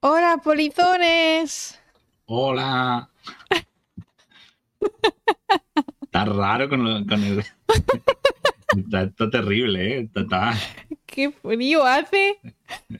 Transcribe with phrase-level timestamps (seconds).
[0.00, 1.78] Hola, polizones.
[2.26, 3.10] Hola.
[6.02, 7.44] Está raro con, lo- con el.
[8.76, 10.00] Está, está terrible, ¿eh?
[10.02, 10.54] Está, está-
[11.06, 12.38] Qué frío hace.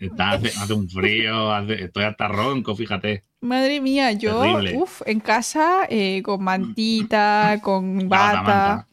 [0.01, 3.25] está- hace, hace un frío, hace- estoy hasta ronco, fíjate.
[3.41, 4.43] Madre mía, yo,
[4.75, 8.87] uf, en casa eh, con mantita, con La bata.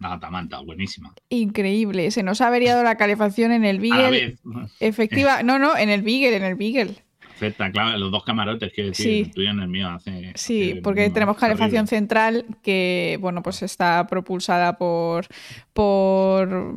[0.00, 1.14] La gatamanta, buenísima.
[1.30, 2.10] Increíble.
[2.10, 4.26] Se nos ha averiado la calefacción en el A la Beagle.
[4.44, 4.72] vez.
[4.80, 5.42] Efectiva.
[5.42, 6.96] No, no, en el Beagle, en el Beagle.
[7.38, 9.20] Perfecta, claro, los dos camarotes, quiero decir, Sí.
[9.22, 10.32] el tuyo en el mío hace.
[10.34, 15.26] Sí, hace porque tenemos calefacción central que, bueno, pues está propulsada por,
[15.72, 16.74] por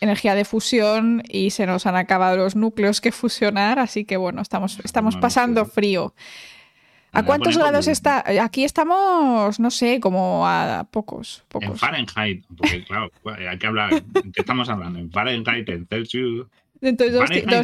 [0.00, 4.40] energía de fusión y se nos han acabado los núcleos que fusionar, así que, bueno,
[4.40, 6.14] estamos, estamos pasando frío.
[7.10, 8.22] ¿A cuántos grados como- está?
[8.42, 11.80] Aquí estamos, no sé, como a pocos, En pocos.
[11.80, 13.10] Fahrenheit, porque claro,
[13.50, 13.92] hay que hablar.
[13.94, 14.98] ¿En qué estamos hablando?
[14.98, 16.46] En Fahrenheit, en Celsius.
[16.80, 17.62] Entonces, Fahrenheit no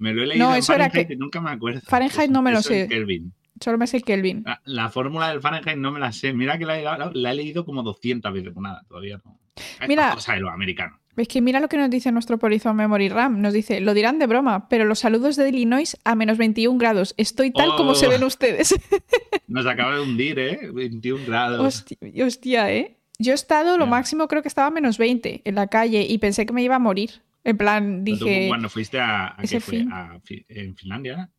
[0.00, 0.02] 273.
[0.02, 1.80] Me lo he leído No, en eso era Fahrenheit que- y nunca me acuerdo.
[1.84, 2.88] Fahrenheit no me lo sé.
[2.88, 3.32] Kelvin.
[3.62, 4.42] Solo me sé Kelvin.
[4.46, 6.32] La, la fórmula del Fahrenheit no me la sé.
[6.32, 8.52] Mira que la he, la- la he leído como 200 veces.
[8.54, 9.38] Pues nada, todavía no.
[9.80, 10.12] Es Mira.
[10.14, 10.98] cosa de los americanos.
[11.16, 13.42] Es que mira lo que nos dice nuestro Polizón Memory RAM.
[13.42, 17.12] Nos dice, lo dirán de broma, pero los saludos de Illinois a menos 21 grados.
[17.18, 18.10] Estoy tal como se Oh.
[18.10, 18.74] ven ustedes.
[19.46, 20.70] Nos acaba de hundir, ¿eh?
[20.72, 21.60] 21 grados.
[21.60, 22.96] hostia, hostia, ¿eh?
[23.18, 26.16] Yo he estado, lo máximo creo que estaba a menos 20 en la calle y
[26.18, 27.20] pensé que me iba a morir.
[27.44, 29.78] En plan, ¿Tú dije, Cuando fuiste a, a, ese qué fue?
[29.78, 29.92] fin.
[29.92, 31.30] A Fi- en Finlandia.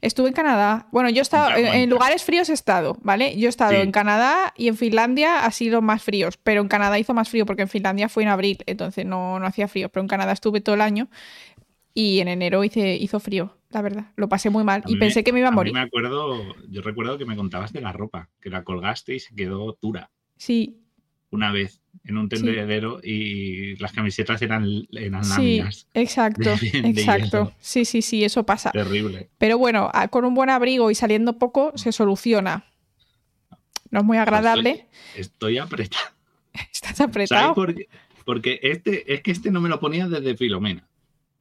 [0.00, 0.88] estuve en Canadá.
[0.92, 3.36] Bueno, yo he estado, en, lugares fríos he estado, ¿vale?
[3.38, 3.78] Yo he estado Sí.
[3.78, 7.46] en Canadá y en Finlandia ha sido más fríos, pero en Canadá hizo más frío
[7.46, 10.60] porque en Finlandia fue en abril, entonces no, no hacía frío, pero en Canadá estuve
[10.60, 11.08] todo el año
[11.94, 14.06] y en enero hice, hizo frío, la verdad.
[14.16, 15.72] Lo pasé muy mal A y mí pensé que me iba a mí morir.
[15.74, 19.34] me acuerdo, yo recuerdo que me contabas de la ropa, que la colgaste y se
[19.34, 20.78] quedó dura Sí,
[21.30, 22.36] una vez en un Sí.
[22.36, 25.86] tendedero y las camisetas eran, eran sí, láminas.
[25.94, 27.44] exacto, de- de exacto.
[27.44, 27.52] hielo.
[27.60, 28.70] Sí, sí, sí, eso pasa.
[28.72, 29.28] Terrible.
[29.38, 32.64] Pero bueno, a- con un buen abrigo y saliendo poco se soluciona.
[33.90, 34.86] No es muy agradable.
[35.16, 36.04] Estoy apretado.
[36.72, 37.54] Estás ¿Sabes apretado.
[37.54, 37.88] por qué?
[38.24, 40.86] Porque este, es que este no me lo ponía desde Filomena,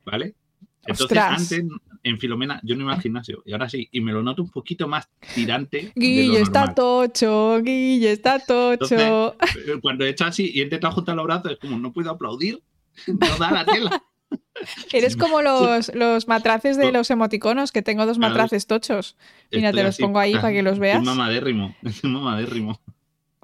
[0.05, 0.33] ¿vale?
[0.81, 1.41] Entonces, Ostras.
[1.53, 1.63] antes
[2.03, 4.49] en Filomena yo no iba al gimnasio y ahora sí, y me lo noto un
[4.49, 5.77] poquito más tirante.
[5.77, 6.75] de lo Guille está normal.
[6.75, 9.35] tocho, Guille está tocho.
[9.35, 12.09] Eh, Cuando he hecho así y he intentado juntar los brazos, es como no puedo
[12.11, 12.61] aplaudir,
[13.07, 14.03] no da la tela.
[14.93, 19.15] Eres como los, los matraces de los emoticonos, que tengo dos matraces tochos.
[19.51, 21.03] Mira, Estoy te los así, pongo ahí para que los veas.
[21.03, 22.79] mamadérrimo, estoy mamadérrimo.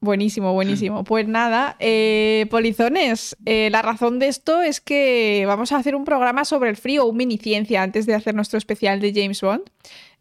[0.06, 1.04] Buenísimo, buenísimo.
[1.16, 6.06] Pues nada, eh, polizones, eh, la razón de esto es que vamos a hacer un
[6.06, 9.64] programa sobre el frío, un mini ciencia, antes de hacer nuestro especial de James Bond.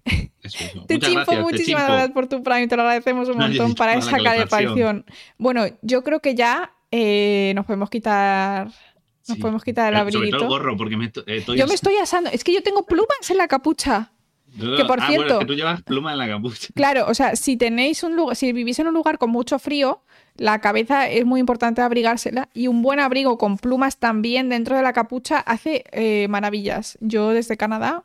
[0.05, 0.28] Eso,
[0.65, 0.84] eso.
[0.87, 3.94] Te chimpo, gracias, muchísimas gracias por tu Prime, te lo agradecemos un No, montón para
[3.94, 5.05] esa calefacción.
[5.39, 8.75] Bueno, yo creo que ya eh, nos podemos quitar, nos
[9.23, 9.34] Sí.
[9.37, 10.49] podemos quitar el Sobre todo el abriguito.
[10.49, 13.39] gorro, porque me estoy, estoy Yo me estoy asando, es que yo tengo plumas en
[13.39, 14.12] la capucha.
[14.59, 16.69] Que por ah, cierto- bueno, es que tú llevas pluma en la capucha.
[16.75, 20.03] Claro, o sea, si tenéis un lugar, si vivís en un lugar con mucho frío,
[20.37, 24.83] la cabeza es muy importante abrigársela y un buen abrigo con plumas también dentro de
[24.83, 26.99] la capucha hace eh, maravillas.
[27.01, 28.05] Yo desde Canadá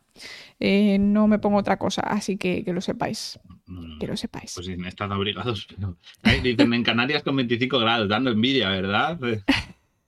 [0.60, 3.98] eh, no me pongo otra cosa, así que que lo sepáis, no.
[4.00, 4.54] que lo sepáis.
[4.54, 5.68] Pues sí, están abrigados.
[5.68, 5.98] Pero...
[6.24, 9.20] Ay, dicen en Canarias con 25 grados, dando envidia, ¿verdad?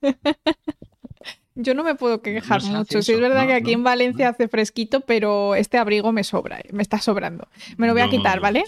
[1.61, 3.01] Eh, Yo no me puedo quejar No mucho.
[3.01, 6.23] Sí, es verdad no, que aquí no, en Valencia hace fresquito, pero este abrigo me
[6.23, 7.47] sobra, eh, me está sobrando.
[7.77, 8.63] Me lo voy a quitar, ¿vale?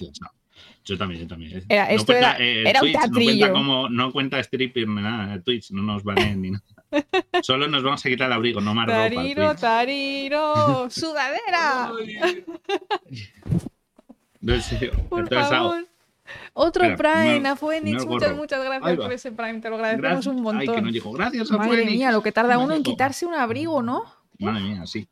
[0.86, 1.58] Yo también, yo también.
[1.60, 1.64] eh.
[1.70, 3.40] Era- esto cuenta, era- eh, era un Twitch, no teatrillo.
[3.40, 5.42] cuenta, como, no cuenta stripper ni nada.
[5.42, 6.64] Twitch no nos van ni nada.
[7.44, 8.98] Solo nos vamos a quitar el abrigo, no más ropa.
[8.98, 11.90] Tariro, tariro, sudadera.
[14.42, 14.92] No, serio.
[15.10, 15.88] Por Entonces, favor.
[16.54, 18.06] Otro Espera, Prime no- a Phoenix.
[18.06, 19.60] no muchas, gracias por ese Prime.
[19.60, 20.28] Te lo agradecemos Gracias.
[20.28, 20.86] un Ay, que montón.
[20.86, 23.82] no digo gracias a Madre mía, lo que tarda No uno en quitarse un abrigo,
[23.82, 24.06] ¿no?
[24.40, 25.08] Madre mía, sí.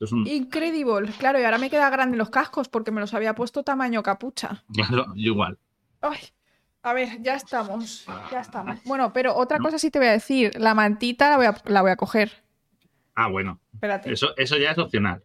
[0.00, 0.26] Es un...
[0.26, 1.10] Incredible.
[1.18, 4.62] Claro, y ahora me queda grande los cascos porque me los había puesto tamaño capucha.
[4.72, 5.58] Claro, yo igual.
[6.02, 6.18] Ay,
[6.82, 8.04] a ver, ya estamos.
[8.30, 8.82] Ya estamos.
[8.84, 10.52] Bueno, pero otra cosa sí te voy a decir.
[10.60, 12.32] La mantita la voy a, la voy a coger.
[13.14, 13.60] Ah, bueno.
[13.72, 14.12] Espérate.
[14.12, 15.22] Eso, eso ya es opcional.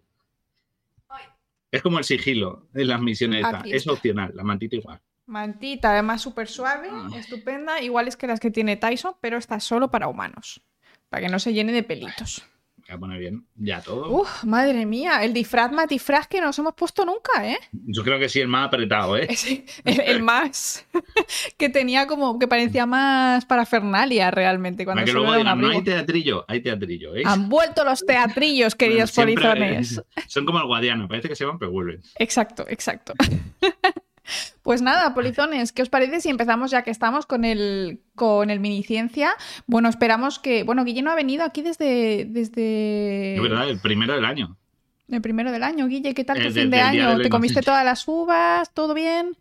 [1.71, 3.43] Es como el sigilo de las misiones.
[3.45, 4.99] Aquí Es opcional, la mantita igual.
[5.29, 7.07] Mantita, además súper suave, Ah.
[7.15, 7.81] estupenda.
[7.81, 10.61] Iguales que las que tiene Tyson, pero esta es solo para humanos.
[11.09, 12.43] Para que no se llene de pelitos.
[12.77, 14.09] Voy a poner bien ya todo.
[14.09, 17.59] Uf, madre mía, el disfraz matifraz que no nos hemos puesto nunca, ¿eh?
[17.71, 19.27] Yo creo que sí, el más apretado, ¿eh?
[19.29, 20.87] Ese- el, el más
[21.57, 26.45] que tenía como que parecía más parafernalia realmente cuando que luego digan, no hay teatrillo,
[26.47, 27.21] hay teatrillo, ¿eh?
[27.25, 29.99] Han vuelto los teatrillos, queridos Siempre, polizones.
[29.99, 32.01] eh, Son como el guadiano, parece que se van pero vuelven.
[32.17, 33.13] Exacto, exacto.
[34.61, 38.59] Pues nada, polizones, ¿qué os parece si empezamos ya que estamos con el, con el
[38.59, 39.31] mini ciencia?
[39.67, 40.63] Bueno, esperamos que.
[40.63, 42.25] Bueno, Guille no ha venido aquí desde.
[42.29, 43.35] desde...
[43.35, 44.57] Es verdad, el primero del año.
[45.09, 47.17] El primero del año, Guille, ¿qué tal Eh, tu fin de año?
[47.19, 48.71] ¿Te comiste todas las uvas?
[48.73, 49.35] ¿Todo bien?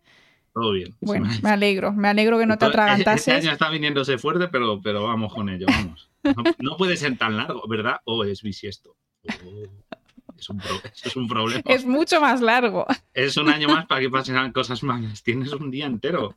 [0.51, 0.95] Todo bien.
[0.99, 3.35] Bueno, Sí, me alegro, me alegro que no te Este atragantases.
[3.35, 6.09] año está viniéndose fuerte, pero, pero vamos con ello, vamos.
[6.23, 7.97] No, no puede ser tan largo, ¿verdad?
[8.05, 8.95] O es bisiesto.
[9.45, 9.63] Oh,
[10.39, 11.61] es un pro- eso es un problema.
[11.65, 12.85] Es mucho más largo.
[13.13, 15.21] Es un año más para que pasen cosas malas.
[15.23, 16.35] Tienes un día entero.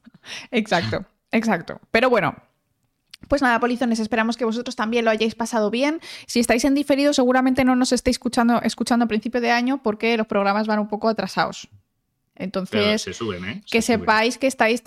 [0.51, 1.81] Exacto, exacto.
[1.91, 2.35] Pero bueno.
[3.29, 6.01] Pues nada, polizones, esperamos que vosotros también lo hayáis pasado bien.
[6.27, 10.17] Si estáis en diferido, seguramente no nos estéis escuchando, escuchando a principio de año porque
[10.17, 11.69] los programas van un poco atrasados.
[12.35, 13.63] Entonces, se suben, ¿eh?
[13.71, 14.01] que suben.
[14.01, 14.83] sepáis que estáis,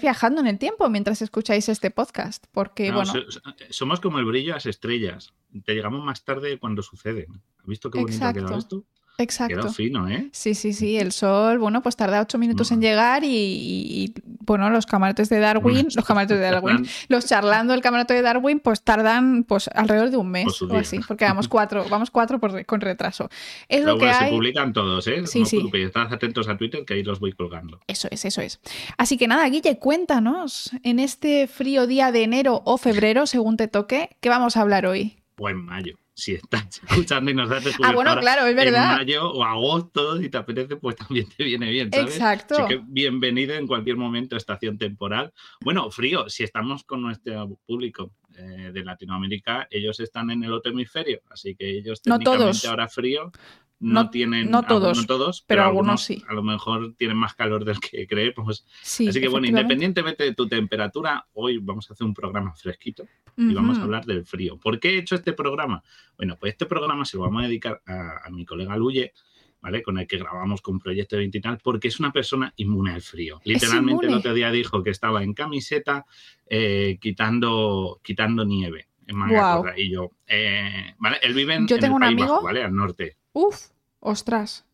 [0.00, 2.44] viajando en el tiempo mientras escucháis este podcast.
[2.52, 3.40] Porque, No, bueno, so- so-
[3.70, 5.32] somos como el brillo a las estrellas.
[5.64, 7.26] Te llegamos más tarde cuando sucede.
[7.60, 8.76] ¿Has visto qué bonito ha quedado Exacto.
[8.76, 8.84] esto?
[9.22, 9.54] Exacto.
[9.54, 10.30] quedado fino, ¿eh?
[10.32, 14.14] Sí, sí, sí, el sol, bueno, pues tarda ocho minutos en llegar y,
[14.46, 18.60] bueno, los camarotes de Darwin, los camarotes de Darwin, los charlando el camarote de Darwin,
[18.60, 22.64] pues tardan pues alrededor de un mes o así, porque vamos cuatro, vamos cuatro por
[22.64, 23.28] con retraso.
[23.68, 24.30] Es Pero lo que bueno, se hay.
[24.30, 25.26] publican todos, ¿eh?
[25.26, 25.56] Sí, no sí.
[25.56, 27.80] os preocupéis, estad atentos a Twitter que ahí los voy colgando.
[27.88, 28.58] Eso es, eso es.
[28.96, 33.68] Así que nada, Guille, cuéntanos, en este frío día de enero o febrero, según te
[33.68, 35.18] toque, ¿qué vamos a hablar hoy?
[35.48, 35.99] En mayo.
[36.14, 38.92] Si estás escuchando y nos das Ah, bueno, claro, es verdad.
[38.92, 42.14] En mayo o agosto, si te apetece, pues también te viene bien, ¿sabes?
[42.14, 42.56] Exacto.
[42.58, 45.32] Así que bienvenido en cualquier momento a estación temporal.
[45.60, 50.72] Bueno, frío, si estamos con nuestro público eh, de Latinoamérica, ellos están en el otro
[50.72, 52.64] hemisferio, así que ellos No técnicamente todos.
[52.66, 53.32] ahora frío
[53.80, 56.22] no, No- tienen, no todos, no todos, pero algunos sí.
[56.28, 58.66] A lo mejor tienen más calor del que creemos.
[58.82, 63.04] Sí, Así que bueno, independientemente de tu temperatura, hoy vamos a hacer un programa fresquito
[63.36, 64.58] y vamos a hablar del frío.
[64.58, 65.82] ¿Por qué he hecho este programa?
[66.16, 69.14] Bueno, pues este programa se lo vamos a dedicar a, a mi colega Luye,
[69.62, 69.82] ¿vale?
[69.82, 73.00] Con el que grabamos con Proyecto 20 y tal, porque es una persona inmune al
[73.00, 73.40] frío.
[73.44, 76.04] Literalmente el otro día dijo que estaba en camiseta
[76.46, 79.78] eh, quitando, quitando nieve en manga corta.
[79.78, 81.18] Y yo, eh, ¿vale?
[81.22, 82.62] Él vive en, Yo en tengo el un País amigo- Bajo, ¿vale?
[82.64, 83.16] Al norte.
[83.32, 83.66] Uf,
[84.00, 84.64] ostras,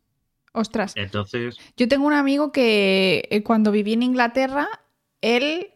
[0.53, 0.93] ostras.
[0.97, 4.69] Entonces, Yo tengo un amigo que eh, cuando viví en Inglaterra,
[5.21, 5.71] él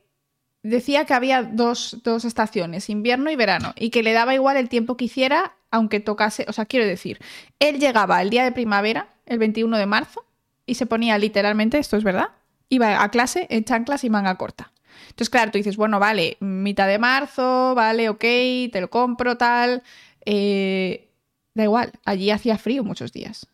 [0.63, 4.69] decía que había dos, dos estaciones, invierno y verano, y que le daba igual el
[4.69, 7.19] tiempo que hiciera, aunque tocase, o sea, quiero decir,
[7.59, 10.25] él llegaba el día de primavera, el 21 de marzo,
[10.67, 12.29] y se ponía literalmente, esto es verdad,
[12.69, 14.73] iba a clase en chanclas y manga corta.
[15.09, 19.83] Entonces, claro, tú dices, bueno, vale, mitad de marzo, vale, ok, te lo compro, tal.
[20.27, 21.09] eh,
[21.55, 23.47] da igual, allí hacía frío muchos días.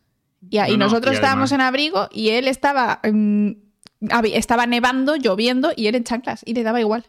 [0.49, 2.99] Y, y No, no, nosotros y estábamos además- en abrigo y él estaba.
[3.03, 3.49] mm,
[4.09, 7.05] habi- estaba nevando, lloviendo y él en chanclas y le daba igual.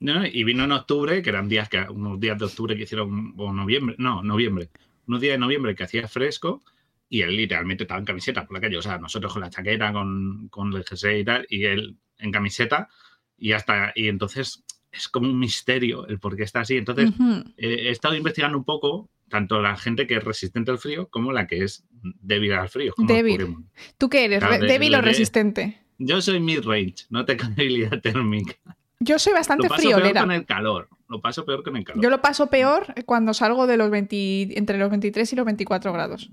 [0.00, 3.34] No, y vino en octubre, que eran días que unos días de octubre que hicieron,
[3.36, 4.70] o noviembre, no, noviembre,
[5.06, 6.62] unos días de noviembre que hacía fresco
[7.08, 9.92] y él literalmente estaba en camiseta por la calle, o sea, nosotros con la chaqueta,
[9.92, 12.88] con, con el jersey y tal, y él en camiseta
[13.38, 16.76] y hasta, y entonces es como un misterio el por qué está así.
[16.76, 17.10] Entonces,
[17.56, 21.32] eh, he estado investigando un poco tanto la gente que es resistente al frío como
[21.32, 21.84] la que es
[22.20, 22.92] débil al frío.
[22.94, 23.56] Como Débil.
[23.98, 24.38] ¿Tú qué eres?
[24.38, 25.82] Claro, ¿Re- de- ¿Débil o resistente?
[25.98, 28.54] Yo soy mid-range, no tengo debilidad térmica.
[29.00, 30.88] Yo soy bastante Lo paso peor con el calor.
[31.08, 32.02] Lo paso peor con el calor.
[32.02, 35.92] Yo lo paso peor cuando salgo de los 20, entre los 23 y los 24
[35.92, 36.30] grados.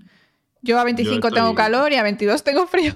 [0.62, 2.94] Yo a 25 estoy- tengo calor y a 22 tengo frío.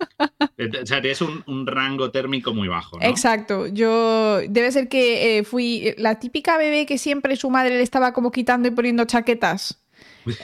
[0.58, 3.04] Eh, O sea, tienes un, un rango térmico muy bajo, ¿no?
[3.06, 3.66] Exacto.
[3.66, 8.12] Yo debe ser que eh, fui la típica bebé que siempre su madre le estaba
[8.12, 9.82] como quitando y poniendo chaquetas.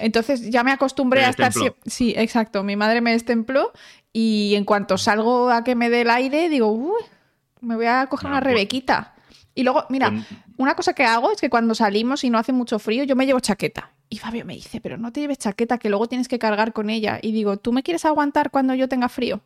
[0.00, 1.76] Entonces ya me acostumbré a estar destempló.
[1.84, 2.62] sie- Sí, exacto.
[2.62, 3.72] Mi madre me destempló
[4.12, 7.00] y en cuanto salgo a que me dé el aire, digo, uy,
[7.60, 9.14] me voy a coger una rebequita.
[9.54, 12.52] Y luego, mira, Con- una cosa que hago es que cuando salimos y no hace
[12.52, 13.92] mucho frío, yo me llevo chaqueta.
[14.08, 16.90] Y Fabio me dice, pero no te lleves chaqueta, que luego tienes que cargar con
[16.90, 17.18] ella.
[17.22, 19.40] Y digo, ¿tú me quieres aguantar cuando yo tenga frío?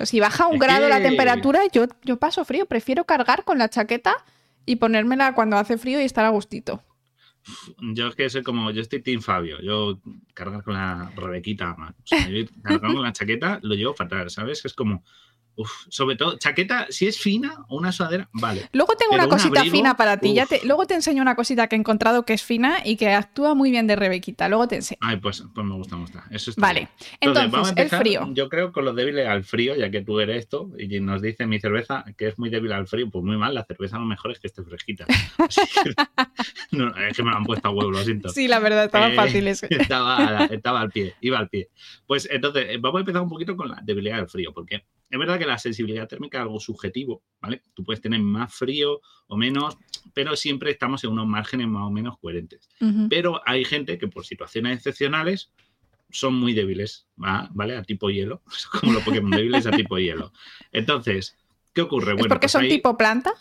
[0.00, 2.66] Si baja un Es grado la temperatura, yo, yo paso frío.
[2.66, 4.16] Prefiero cargar con la chaqueta
[4.66, 6.82] y ponérmela cuando hace frío y estar a gustito.
[7.80, 9.60] Yo es que soy como, yo estoy Team Fabio.
[9.62, 10.00] Yo
[10.34, 11.76] cargar con la rebequita.
[11.78, 14.64] O sea, yo cargar con la chaqueta lo llevo fatal, ¿sabes?
[14.64, 15.02] Es como,
[15.56, 18.68] uf, sobre todo, chaqueta, si es fina o una sudadera, vale.
[18.72, 20.34] Luego tengo Pero una un cosita abrigo, fina para ti.
[20.34, 20.48] Ya uf.
[20.50, 23.54] te, luego te enseño una cosita que he encontrado que es fina y que actúa
[23.54, 24.48] muy bien de rebequita.
[24.48, 24.98] Luego te enseño.
[25.02, 26.24] Ay, pues, pues me gusta, me gusta.
[26.30, 26.80] Eso está Vale.
[26.80, 26.90] bien.
[27.20, 28.28] Entonces, vamos a el empezar, frío.
[28.32, 31.46] Yo creo con los débiles al frío, ya que tú eres esto, y nos dice
[31.46, 34.32] mi cerveza que es muy débil al frío, pues muy mal, la cerveza lo mejor
[34.32, 35.06] es que esté fresquita.
[35.38, 35.94] Así que-
[36.76, 38.28] no, es que me lo han puesto a huevo, lo siento.
[38.28, 39.66] Sí, la verdad, estaba Eh, fácil ese.
[39.70, 41.68] Estaba, estaba al pie, iba al pie.
[42.06, 45.18] Pues entonces, eh, vamos a empezar un poquito con la debilidad del frío, porque es
[45.18, 47.62] verdad que la sensibilidad térmica es algo subjetivo, ¿vale?
[47.74, 49.76] Tú puedes tener más frío o menos,
[50.14, 52.68] pero siempre estamos en unos márgenes más o menos coherentes.
[53.08, 55.52] Pero hay gente que por situaciones excepcionales
[56.10, 57.48] son muy débiles, ¿va?
[57.52, 57.76] ¿vale?
[57.76, 60.32] A tipo hielo, Son como los Pokémon débiles a tipo hielo.
[60.72, 61.36] Entonces,
[61.74, 62.12] ¿qué ocurre?
[62.12, 63.32] ¿Es Bueno, porque pues son tipo planta?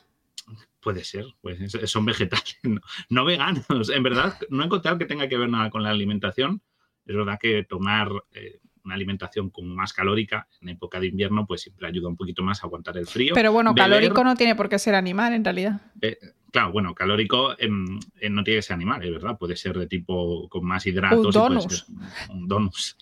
[0.80, 2.80] Puede ser, pues es- son vegetales, no,
[3.10, 3.90] no veganos.
[3.90, 6.62] En verdad, no he encontrado que tenga que ver nada con la alimentación.
[7.06, 11.62] es verdad que tomar eh, una alimentación con más calórica en época de invierno, pues
[11.62, 13.34] siempre ayuda un poquito más a aguantar el frío.
[13.34, 15.82] Pero bueno, calórico no tiene por qué ser animal en realidad.
[16.02, 16.18] Eh,
[16.52, 19.88] claro, bueno, calórico em, eh, no tiene que ser animal, es verdad, puede ser de
[19.88, 21.26] tipo con más hidratos.
[21.26, 21.86] Un donus.
[22.30, 22.98] un donus.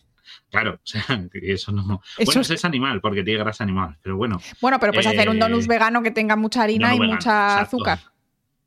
[0.49, 2.01] Claro, o sea, eso no.
[2.25, 2.49] bueno, es...
[2.49, 4.39] es animal porque tiene grasa animal, pero bueno.
[4.61, 7.99] Bueno, pero puedes hacer un donus vegano que tenga mucha harina y mucha azúcar.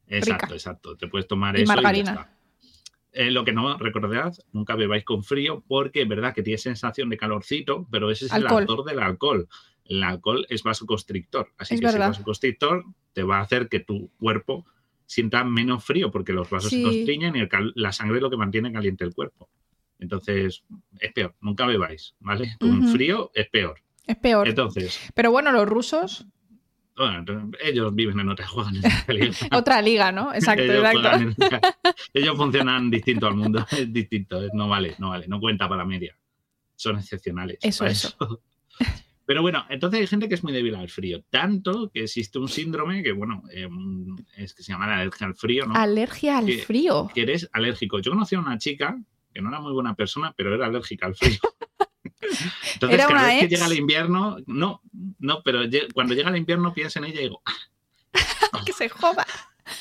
[0.09, 0.97] Exacto, exacto.
[0.97, 1.67] Te puedes tomar eso.
[1.67, 2.36] Margarina.
[3.19, 7.09] Eh, lo que no recordad, nunca bebáis con frío porque es verdad que tiene sensación
[7.09, 9.49] de calorcito, pero ese es el actor del alcohol.
[9.87, 14.67] El alcohol es vasoconstrictor, así que ese vasoconstrictor te va a hacer que tu cuerpo
[15.07, 18.71] sienta menos frío porque los vasos se constriñen y la sangre es lo que mantiene
[18.71, 19.49] caliente el cuerpo.
[19.99, 20.65] Entonces,
[21.01, 22.55] es peor, nunca bebáis, ¿vale?
[22.61, 23.81] Con frío es peor.
[24.07, 24.47] Es peor.
[24.47, 25.01] Entonces.
[25.15, 26.27] Pero bueno, los rusos
[26.97, 29.37] bueno, ellos viven en otra, juegan en otra liga.
[29.53, 30.35] otra liga, ¿no?
[30.35, 31.71] Exacto, exacto.
[32.15, 35.88] ellos funcionan distinto al mundo, es distinto, no vale, no vale, no cuenta para la
[35.88, 36.17] media.
[36.75, 37.59] Son excepcionales.
[37.62, 38.41] Eso, eso.
[39.25, 42.49] Pero bueno, entonces hay gente que es muy débil al frío, tanto que existe un
[42.49, 43.69] síndrome que, bueno, eh,
[44.37, 45.75] es que se llama la alergia al frío, ¿no?
[45.75, 47.11] Alergia al frío.
[47.12, 47.99] Que eres alérgico.
[47.99, 48.97] Yo conocí a una chica
[49.35, 51.38] que no era muy buena persona, pero era alérgica al frío.
[52.21, 54.81] Entonces, cada vez que llega el invierno, no,
[55.19, 55.61] no, pero
[55.95, 57.43] cuando llega el invierno pienso en ella y digo,
[58.67, 59.27] que se joda.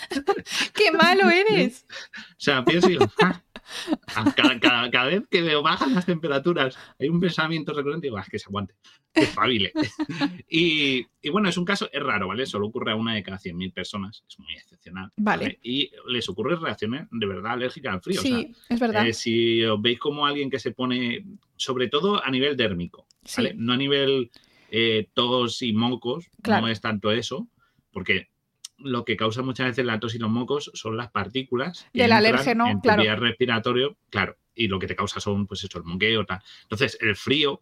[0.74, 1.86] ¡Qué malo eres!
[2.32, 3.42] O sea, pienso y digo, ah,
[4.92, 8.40] cada, vez que veo bajan las temperaturas, hay un pensamiento recurrente y digo, ah, que
[8.40, 8.76] se aguante,
[9.14, 9.72] que fabile.
[10.50, 12.46] y, y, bueno, es un caso, es raro, ¿vale?
[12.46, 15.12] Solo ocurre a una de cada 100.000 personas, es muy excepcional.
[15.18, 15.60] Vale.
[15.64, 18.22] Y les ocurre reacciones de verdad alérgicas al frío.
[18.22, 19.08] Sí, es verdad.
[19.08, 23.54] Eh, si os veis como alguien que se pone, sobre todo a nivel dérmico, ¿vale?
[23.56, 24.32] No a nivel
[24.72, 27.48] eh, tos y mocos, no es tanto eso,
[27.92, 28.30] porque
[28.78, 32.68] lo que causa muchas veces la tos y los mocos son las partículas del alérgeno,
[32.68, 33.02] en claro.
[33.02, 36.42] vía respiratorio, claro, y lo que te causa son, pues eso, el moqueo, tal.
[36.64, 37.62] Entonces, el frío,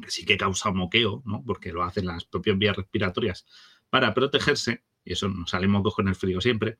[0.00, 1.42] que sí que causa moqueo, ¿no?
[1.46, 3.46] Porque lo hacen las propias vías respiratorias
[3.88, 6.78] para protegerse, y eso nos sale mocos con el frío siempre,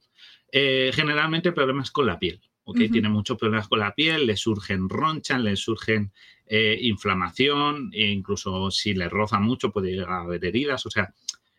[0.51, 2.79] eh, generalmente problemas con la piel, ¿ok?
[2.91, 6.13] Tiene muchos problemas con la piel, le surgen ronchas, le surgen
[6.47, 11.15] eh, inflamación, e incluso si le roza mucho puede llegar a haber heridas, o sea,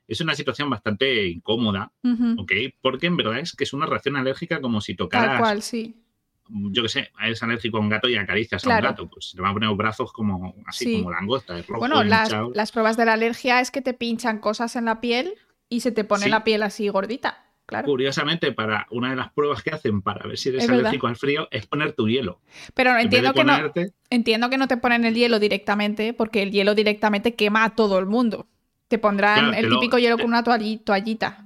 [0.08, 1.92] es una situación bastante incómoda,
[2.38, 2.52] ¿ok?
[2.82, 5.32] Porque en verdad es que es una reacción alérgica como si tocaras...
[5.32, 6.04] Tal cual, sí.
[6.50, 9.42] Yo qué sé, es alérgico a un gato y acaricias a un gato, pues te
[9.42, 13.14] van a poner los brazos como así, como langosta, rojo, Bueno, las, pruebas de la
[13.14, 15.34] alergia es que te pinchan cosas en la piel
[15.68, 17.44] y se te pone la piel así gordita.
[17.66, 17.86] Claro.
[17.86, 21.50] Curiosamente, para una de las pruebas que hacen para ver si eres alérgico al frío
[21.52, 22.40] es poner tu hielo.
[22.74, 23.58] Pero entiendo que, no,
[24.10, 28.00] entiendo que no te ponen el hielo directamente, porque el hielo directamente quema a todo
[28.00, 28.48] el mundo.
[28.88, 31.46] Te pondrán el típico hielo con una toallita.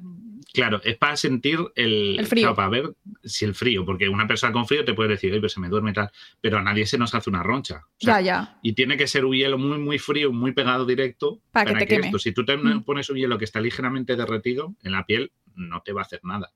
[0.53, 2.53] Claro, es para sentir el, frío.
[2.53, 2.93] para ver
[3.23, 5.69] si el frío, porque una persona con frío te puede decir, oye, pues se me
[5.69, 7.85] duerme tal, pero a nadie se nos hace una roncha.
[7.99, 8.59] ya, ya.
[8.61, 11.39] Y tiene que ser un hielo muy, muy frío, muy pegado directo.
[11.51, 12.11] Para, que, te queme.
[12.19, 12.83] si tú te mm.
[12.83, 16.19] pones un hielo que está ligeramente derretido en la piel, no te va a hacer
[16.23, 16.51] nada.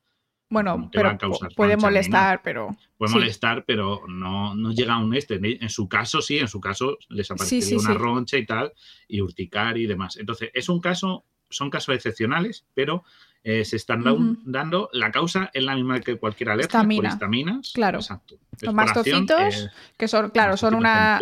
[0.49, 1.17] Bueno, pero
[1.55, 2.75] puede molestar, pero.
[2.97, 5.39] Puede molestar, pero no, no llega a un este.
[5.41, 8.71] En su caso, sí, en su caso les aparecería una roncha y tal,
[9.07, 10.17] y urticar y demás.
[10.17, 13.03] Entonces, es un caso, son casos excepcionales, pero
[13.43, 14.03] eh, se están
[14.43, 14.89] dando.
[14.93, 17.71] La causa es la misma que cualquier alergia, por histaminas.
[17.73, 17.99] Claro.
[17.99, 18.35] Exacto.
[18.61, 21.19] Los mastocitos, que son, claro, son una.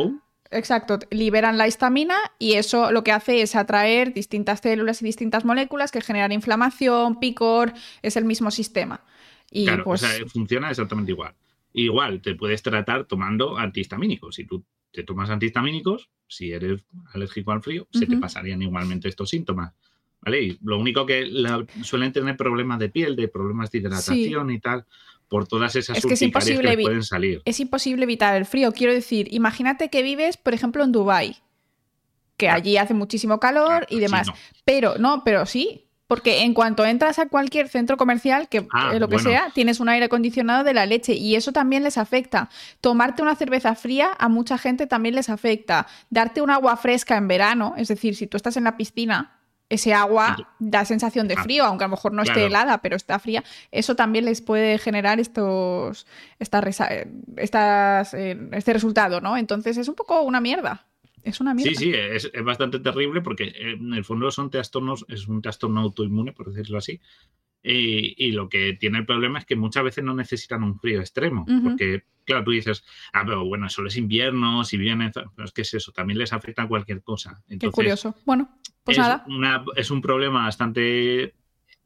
[0.51, 5.45] Exacto, liberan la histamina y eso lo que hace es atraer distintas células y distintas
[5.45, 9.01] moléculas que generan inflamación, picor, es el mismo sistema.
[9.53, 10.03] Y claro, pues...
[10.03, 11.35] o sea, funciona exactamente igual.
[11.73, 14.35] Igual te puedes tratar tomando antihistamínicos.
[14.35, 16.81] Si tú te tomas antihistamínicos, si eres
[17.13, 19.73] alérgico al frío, se te pasarían igualmente estos síntomas.
[20.21, 20.41] ¿Vale?
[20.41, 21.29] Y lo único que
[21.83, 24.85] suelen tener problemas de piel, de problemas de hidratación y tal,
[25.27, 27.41] por todas esas es que, es imposible que pueden salir.
[27.45, 28.71] Es imposible evitar el frío.
[28.71, 31.37] Quiero decir, imagínate que vives, por ejemplo, en Dubái,
[32.37, 34.27] que allí hace muchísimo calor y demás.
[34.63, 39.09] Pero, no, pero sí, porque en cuanto entras a cualquier centro comercial, que ah, lo
[39.09, 42.51] que sea, tienes un aire acondicionado de la leche y eso también les afecta.
[42.81, 45.87] Tomarte una cerveza fría a mucha gente también les afecta.
[46.11, 49.39] Darte un agua fresca en verano, es decir, si tú estás en la piscina,
[49.69, 52.95] ese agua da sensación de ah, frío, aunque a lo mejor no esté helada, pero
[52.95, 53.43] está fría.
[53.71, 56.05] Eso también les puede generar estos,
[56.37, 56.63] estas,
[57.37, 59.35] estas, eh, este resultado, ¿no?
[59.35, 60.85] Entonces es un poco una mierda.
[61.23, 61.71] Es una mierda.
[61.71, 66.33] Sí, sí, es, bastante terrible porque en el fondo son trastornos, es un trastorno autoinmune,
[66.33, 66.99] por decirlo así.
[67.65, 71.45] Y, lo que tiene el problema es que muchas veces no necesitan un frío extremo,
[71.63, 75.61] porque, claro, tú dices, ah, pero bueno, solo es invierno, si vienen, pero es que
[75.61, 77.41] es eso, también les afecta cualquier cosa.
[77.47, 78.15] Qué curioso.
[78.25, 79.63] Bueno, pues es nada.
[79.77, 81.35] es un problema bastante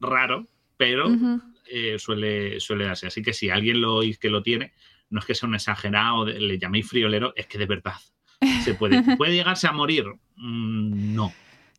[0.00, 1.08] raro, pero
[1.70, 3.06] eh, suele, suele darse.
[3.06, 4.72] Así que si alguien lo oís que lo tiene,
[5.10, 7.94] no es que sea un exagerado, le llaméis friolero, es que de verdad
[8.68, 9.02] se puede.
[9.16, 10.04] ¿Puede llegarse a morir?
[10.36, 11.32] Mm, no.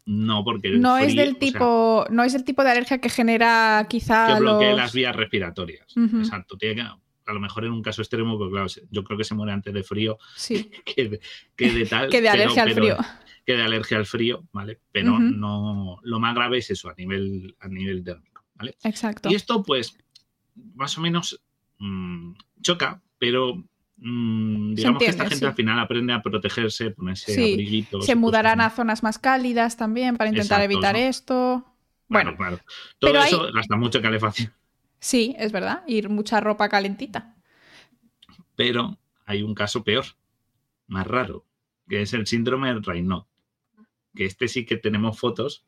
[0.05, 4.33] No, porque no es del tipo, no es el tipo de alergia que genera quizá
[4.33, 5.85] que bloquee las vías respiratorias.
[5.95, 6.57] Exacto.
[6.57, 9.35] Tiene que, a lo mejor en un caso extremo, porque claro, yo creo que se
[9.35, 10.71] muere antes de frío sí.
[10.85, 11.09] que,
[11.55, 12.09] de, tal.
[12.09, 12.97] que de alergia al frío.
[13.45, 14.79] Que de alergia al frío, ¿vale?
[14.91, 18.75] Pero no, lo más grave es eso, a nivel, a nivel térmico, ¿vale?
[18.83, 19.29] Exacto.
[19.29, 19.95] Y esto, pues,
[20.73, 21.39] más o menos
[21.77, 23.63] mm, choca, pero
[24.01, 28.05] mm, digamos que esta gente al final aprende a protegerse, ponerse abriguitos.
[28.05, 31.65] Se mudarán a zonas más cálidas también para intentar evitar esto.
[32.07, 32.59] Bueno, claro.
[32.97, 34.51] Todo eso gasta mucho calefacción.
[34.99, 37.35] Sí, es verdad, ir mucha ropa calentita.
[38.55, 40.05] Pero hay un caso peor,
[40.87, 41.45] más raro,
[41.87, 43.25] que es el síndrome de Raynaud.
[44.15, 45.65] Que este sí que tenemos fotos,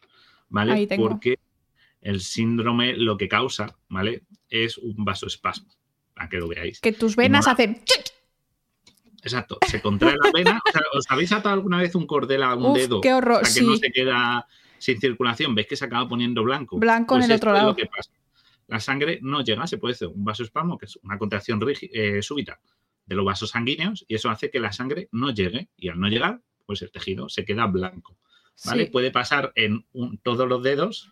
[0.49, 0.87] ¿vale?
[0.97, 1.39] Porque
[2.01, 4.23] el síndrome lo que causa, ¿vale?
[4.49, 5.69] Es un vasoespasmo,
[6.13, 6.81] para que lo veáis.
[6.81, 7.81] Que tus venas hacen...
[9.23, 10.61] Exacto, se contrae la vena.
[10.93, 13.01] ¿Os habéis atado alguna vez un cordel a un dedo?
[13.01, 14.47] Qué horror, para que no se queda
[14.77, 15.53] sin circulación.
[15.53, 16.77] ¿Ves que se acaba poniendo blanco?
[16.77, 17.71] Blanco en pues el otro lado.
[17.71, 18.11] Es lo que pasa
[18.71, 22.61] la sangre no llega, se puede hacer un vasoespasmo, que es una contracción eh, súbita
[23.05, 26.07] de los vasos sanguíneos, y eso hace que la sangre no llegue, y al no
[26.07, 28.17] llegar, pues el tejido se queda blanco.
[28.63, 28.85] ¿vale?
[28.85, 29.85] Puede pasar en
[30.23, 31.11] todos los dedos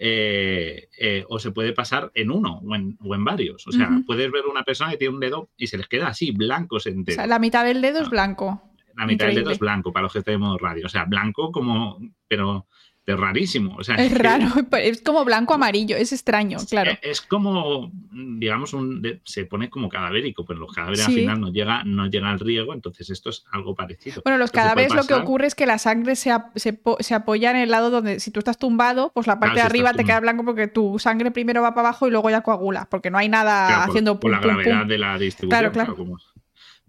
[0.00, 2.74] eh, eh, o se puede pasar en uno o
[3.14, 3.66] en, varios.
[3.66, 6.30] O sea, puedes ver una persona que tiene un dedo y se les queda así,
[6.30, 7.18] blancos enteros.
[7.18, 8.62] O sea, la mitad del dedo es blanco.
[8.96, 10.86] La mitad del dedo es blanco para los que tenemos radio.
[10.86, 12.66] O sea, blanco como, pero
[13.12, 13.74] es rarísimo.
[13.76, 14.46] O sea, es raro,
[14.82, 16.92] es como blanco amarillo, es extraño, claro.
[17.02, 21.84] Es, como, digamos, un, se pone como cadavérico, pero los cadáveres al final no llega,
[21.84, 24.22] no llega al riego, entonces esto es algo parecido.
[24.24, 27.70] Bueno, los cadáveres lo que ocurre es que la sangre se, se, apoya en el
[27.70, 30.68] lado donde, si tú estás tumbado, pues la parte de arriba te queda blanco porque
[30.68, 34.20] tu sangre primero va para abajo y luego ya coagula, porque no hay nada haciendo
[34.20, 35.72] por, la gravedad de la distribución.
[35.72, 36.18] Claro, claro.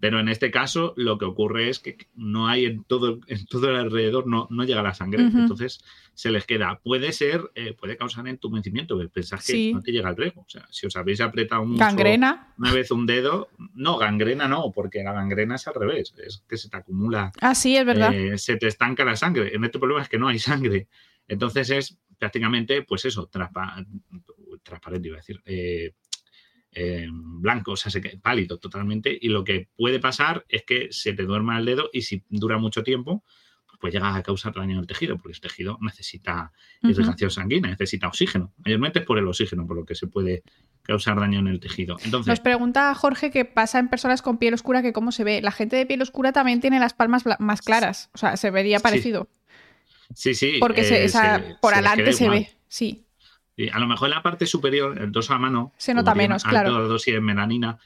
[0.00, 3.68] Pero en este caso lo que ocurre es que no hay en todo, en todo
[3.68, 6.80] el alrededor, no, no llega la sangre, entonces se les queda.
[6.82, 10.40] Puede ser, eh, puede causar entumecimiento, pensás que no te llega el riego.
[10.40, 12.54] O sea, si os habéis apretado gangrena.
[12.56, 16.56] una vez un dedo, no, gangrena no, porque la gangrena es al revés, es que
[16.56, 17.32] se te acumula.
[17.40, 18.14] Ah, sí, es verdad.
[18.14, 19.54] Eh, se te estanca la sangre.
[19.54, 20.88] En este problema es que no hay sangre.
[21.28, 25.40] Entonces es prácticamente, pues eso, transparente, iba a decir.
[25.44, 25.92] Eh,
[26.72, 29.16] eh, blanco, o sea, se pálido totalmente.
[29.20, 32.58] Y lo que puede pasar es que se te duerma el dedo y si dura
[32.58, 33.24] mucho tiempo,
[33.80, 36.52] pues llega a causar daño al tejido, porque el tejido necesita
[36.82, 38.52] irrigación sanguínea, necesita oxígeno.
[38.58, 40.42] Mayormente es por el oxígeno, por lo que se puede
[40.82, 41.96] causar daño en el tejido.
[42.04, 45.40] Entonces, Nos pregunta Jorge qué pasa en personas con piel oscura, que cómo se ve.
[45.40, 48.80] La gente de piel oscura también tiene las palmas más claras, o sea, se vería
[48.80, 49.28] parecido.
[50.14, 50.58] Sí, sí.
[50.60, 53.06] Porque eh, por adelante se ve, sí
[53.68, 55.72] a lo mejor en la parte superior, el dorso a mano.
[55.76, 56.78] Se nota menos, claro.
[56.78, 57.78] La dosis de melanina.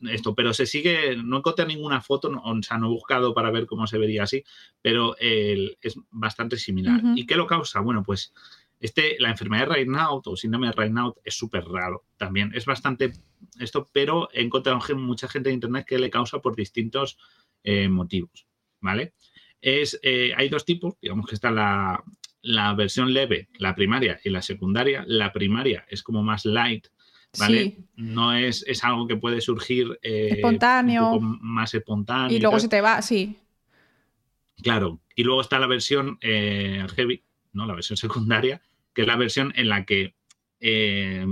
[0.00, 3.66] Esto, pero se sigue, no encontré ninguna foto, o sea, no he buscado para ver
[3.66, 4.42] cómo se vería así,
[4.80, 7.00] pero es bastante similar.
[7.14, 7.78] ¿Y qué lo causa?
[7.78, 8.32] Bueno, pues
[8.82, 12.50] este, la enfermedad de Raynaud o síndrome de Raynaud es súper raro también.
[12.52, 13.12] Es bastante
[13.60, 17.16] esto, pero he encontrado mucha gente en internet que le causa por distintos
[17.62, 18.48] eh, motivos,
[18.80, 19.14] ¿vale?
[19.60, 22.02] Es, eh, hay dos tipos, digamos que está la,
[22.42, 26.88] la versión leve, la primaria y la secundaria, la primaria es como más light,
[27.38, 27.78] ¿vale?
[27.96, 31.18] No es, es, algo que puede surgir eh, espontáneo.
[31.20, 32.36] más espontáneo.
[32.36, 33.36] Y luego se te va, sí.
[34.62, 35.00] Claro.
[35.14, 37.66] Y luego está la versión eh, heavy, ¿no?
[37.66, 38.60] La versión secundaria,
[38.92, 40.14] que es la versión en la que,
[40.60, 41.26] eh,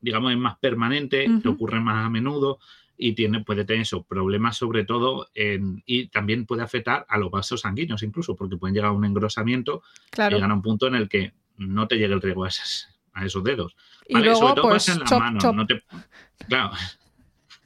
[0.00, 2.58] digamos, es más permanente, te ocurre más a menudo,
[2.96, 7.30] y tiene, puede tener esos problemas sobre todo en, y también puede afectar a los
[7.30, 10.36] vasos sanguíneos incluso porque pueden llegar a un engrosamiento claro.
[10.36, 12.50] llegar a un punto en el que no te llegue el riego a,
[13.14, 13.76] a esos dedos.
[14.08, 15.52] Y luego, sobre todo pues, en la mano.
[15.52, 15.82] No te...
[16.48, 16.72] Claro.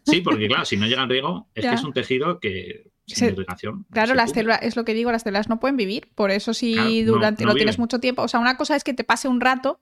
[0.04, 3.28] Sí, porque claro, si no llega el riego es que es un tejido que sin
[3.28, 3.86] irrigación.
[3.90, 6.08] Claro, las células, es lo que digo, las células no pueden vivir.
[6.14, 9.04] Por eso si durante lo tienes mucho tiempo, o sea, una cosa es que te
[9.04, 9.80] pase un rato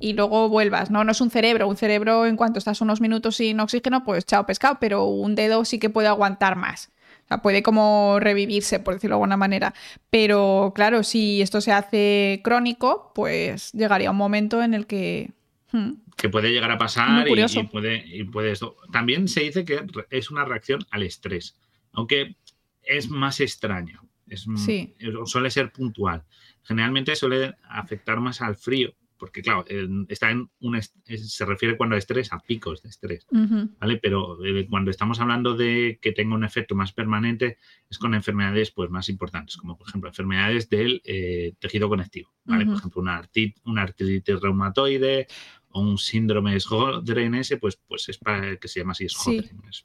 [0.00, 1.04] y luego vuelvas, ¿no?
[1.04, 4.46] No es un cerebro, un cerebro en cuanto estás unos minutos sin oxígeno, pues chao
[4.46, 6.90] pescado, pero un dedo sí que puede aguantar más.
[7.24, 9.74] O sea, puede como revivirse, por decirlo de alguna manera.
[10.10, 15.30] Pero claro, si esto se hace crónico, pues llegaría un momento en el que...
[15.70, 18.76] Hmm, que puede llegar a pasar y, puede, y puede esto.
[18.92, 21.56] También se dice que es una reacción al estrés,
[21.92, 22.36] aunque
[22.82, 24.02] es más extraño.
[24.28, 24.94] Es, sí.
[25.26, 26.24] Suele ser puntual.
[26.62, 29.64] Generalmente suele afectar más al frío porque claro,
[30.08, 33.24] está en un se refiere cuando estrés a picos de estrés.
[33.78, 33.98] ¿vale?
[33.98, 37.56] Pero eh, cuando estamos hablando de que tenga un efecto más permanente,
[37.88, 42.66] es con enfermedades pues más importantes, como por ejemplo enfermedades del eh, tejido conectivo, ¿vale?
[42.66, 43.22] Por ejemplo, una,
[43.82, 45.28] artritis reumatoide
[45.68, 49.38] o un síndrome Sjögren ese, pues, pues es para que se llama así Sí.
[49.40, 49.62] Sjögren.
[49.70, 49.82] es-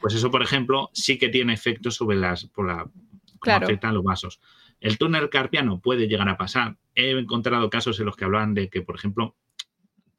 [0.00, 2.90] Pues eso, por ejemplo, sí que tiene efectos sobre las, por la,
[3.38, 3.66] Claro.
[3.66, 4.40] afectan los vasos.
[4.80, 6.76] El túnel carpiano puede llegar a pasar.
[6.94, 9.36] He encontrado casos en los que hablaban de que, por ejemplo,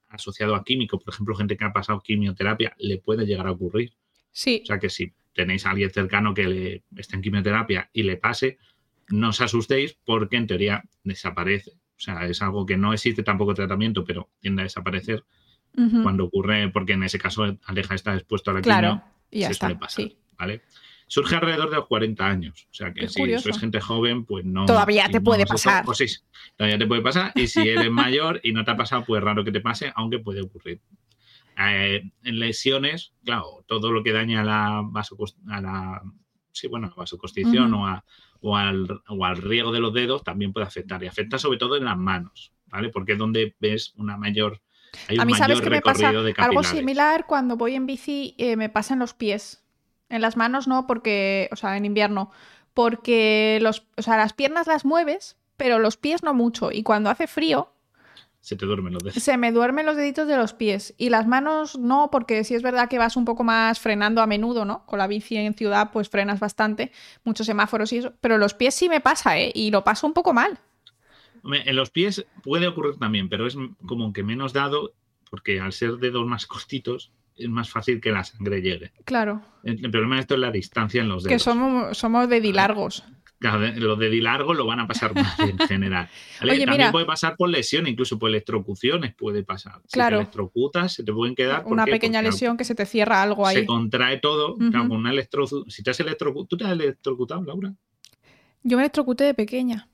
[0.10, 3.93] asociado a químico, por ejemplo, gente que ha pasado quimioterapia, le puede llegar a ocurrir.
[4.32, 8.04] Sí, O sea que si tenéis a alguien cercano que le esté en quimioterapia y
[8.04, 8.58] le pase,
[9.10, 11.72] no os asustéis porque en teoría desaparece.
[11.72, 15.24] O sea, es algo que no existe tampoco tratamiento, pero tiende a desaparecer
[16.04, 19.45] cuando ocurre, porque en ese caso Aleja está expuesto a la claro, quimio, y ya
[19.48, 19.67] se está.
[19.67, 20.17] suele pasar, Sí.
[20.38, 20.62] ¿vale?
[21.12, 22.67] Surge alrededor de los 40 años.
[22.72, 23.43] O sea que Qué si curioso.
[23.43, 24.65] sois gente joven, pues no.
[24.65, 25.84] Todavía si te no puede pasar.
[25.84, 26.06] Pues sí,
[26.56, 27.32] todavía te puede pasar.
[27.36, 30.19] Y si eres mayor y no te ha pasado, pues raro que te pase, aunque
[30.19, 30.80] puede ocurrir.
[31.58, 36.02] Eh, en lesiones, claro, todo lo que daña a la vasocos- a la
[36.52, 37.84] sí, bueno, vasoconstricción Ujú.
[37.84, 38.06] o, a-
[38.41, 41.04] o al, o al riego de los dedos también puede afectar.
[41.04, 42.89] Y afecta sobre todo en las manos, ¿vale?
[42.89, 44.62] Porque es donde ves una mayor.
[45.08, 46.10] Hay un A mí, mayor ¿sabes qué me pasa?
[46.38, 49.63] Algo similar cuando voy en bici eh, me pasa en los pies.
[50.10, 52.32] En las manos no, porque, o sea, en invierno,
[52.74, 56.72] porque los, o sea, las piernas las mueves, pero los pies no mucho.
[56.72, 57.72] Y cuando hace frío,
[58.41, 59.22] Se te duermen los dedos.
[59.22, 60.93] se me duermen los deditos de los pies.
[60.98, 64.28] Y las manos no, porque sí es verdad que vas un poco más frenando a
[64.28, 64.86] menudo, ¿no?
[64.86, 66.91] Con la bici en ciudad, pues frenas bastante,
[67.24, 68.13] muchos semáforos y eso.
[68.22, 69.52] Pero los pies sí me pasa, ¿eh?
[69.54, 70.58] Y lo paso un poco mal.
[71.43, 74.93] En los pies puede ocurrir también, pero es como que menos dado,
[75.30, 78.91] porque al ser dedos más cortitos, es más fácil que la sangre llegue.
[79.06, 79.41] Claro.
[79.63, 81.34] El el problema de esto es la distancia en los dedos.
[81.34, 83.04] Que somos, somos dedilargos.
[83.39, 86.10] Claro, Los de largo lo van a pasar mal en general.
[86.41, 86.52] ¿vale?
[86.52, 86.91] Oye, También mira.
[86.91, 89.80] puede pasar por lesión, incluso por electrocuciones puede pasar.
[89.86, 90.17] Si Claro.
[90.17, 91.63] te electrocutas, se te pueden quedar.
[91.63, 91.91] ¿por Una qué?
[91.91, 93.56] pequeña Porque lesión que se te cierra algo ahí.
[93.56, 94.56] Se contrae todo.
[94.56, 94.71] Ujú.
[94.71, 95.45] claro, con una electro...
[95.47, 97.73] Si te has electrocutado, ¿tú te has electrocutado, Laura?
[98.63, 99.88] Yo me electrocuté de pequeña.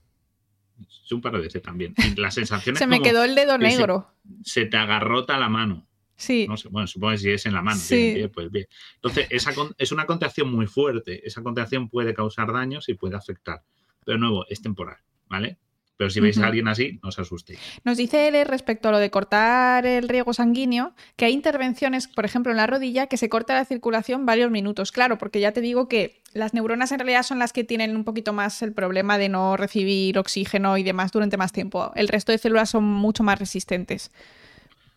[1.12, 1.94] Un par de veces también.
[1.98, 4.08] Y la sensación Se es me como quedó el dedo se- negro.
[4.44, 5.86] se te agarrota la mano.
[6.16, 6.48] Sí.
[6.48, 8.30] No bueno, supongo que si es en la mano, Sí.
[8.34, 8.68] pues bien.
[8.96, 11.26] Entonces, esa es una contracción muy fuerte.
[11.28, 13.64] Esa contracción puede causar daños y puede afectar.
[14.06, 14.98] Pero de nuevo, es temporal,
[15.28, 15.58] ¿vale?
[15.98, 17.58] Pero si veis a alguien así, no os asustéis.
[17.86, 22.26] Nos dice él respecto a lo de cortar el riego sanguíneo, que hay intervenciones, por
[22.26, 24.92] ejemplo, en la rodilla, que se corta la circulación varios minutos.
[24.92, 28.04] Claro, porque ya te digo que las neuronas en realidad son las que tienen un
[28.04, 31.94] poquito más el problema de no recibir oxígeno y demás durante más tiempo.
[31.96, 34.12] El resto de células son mucho más resistentes.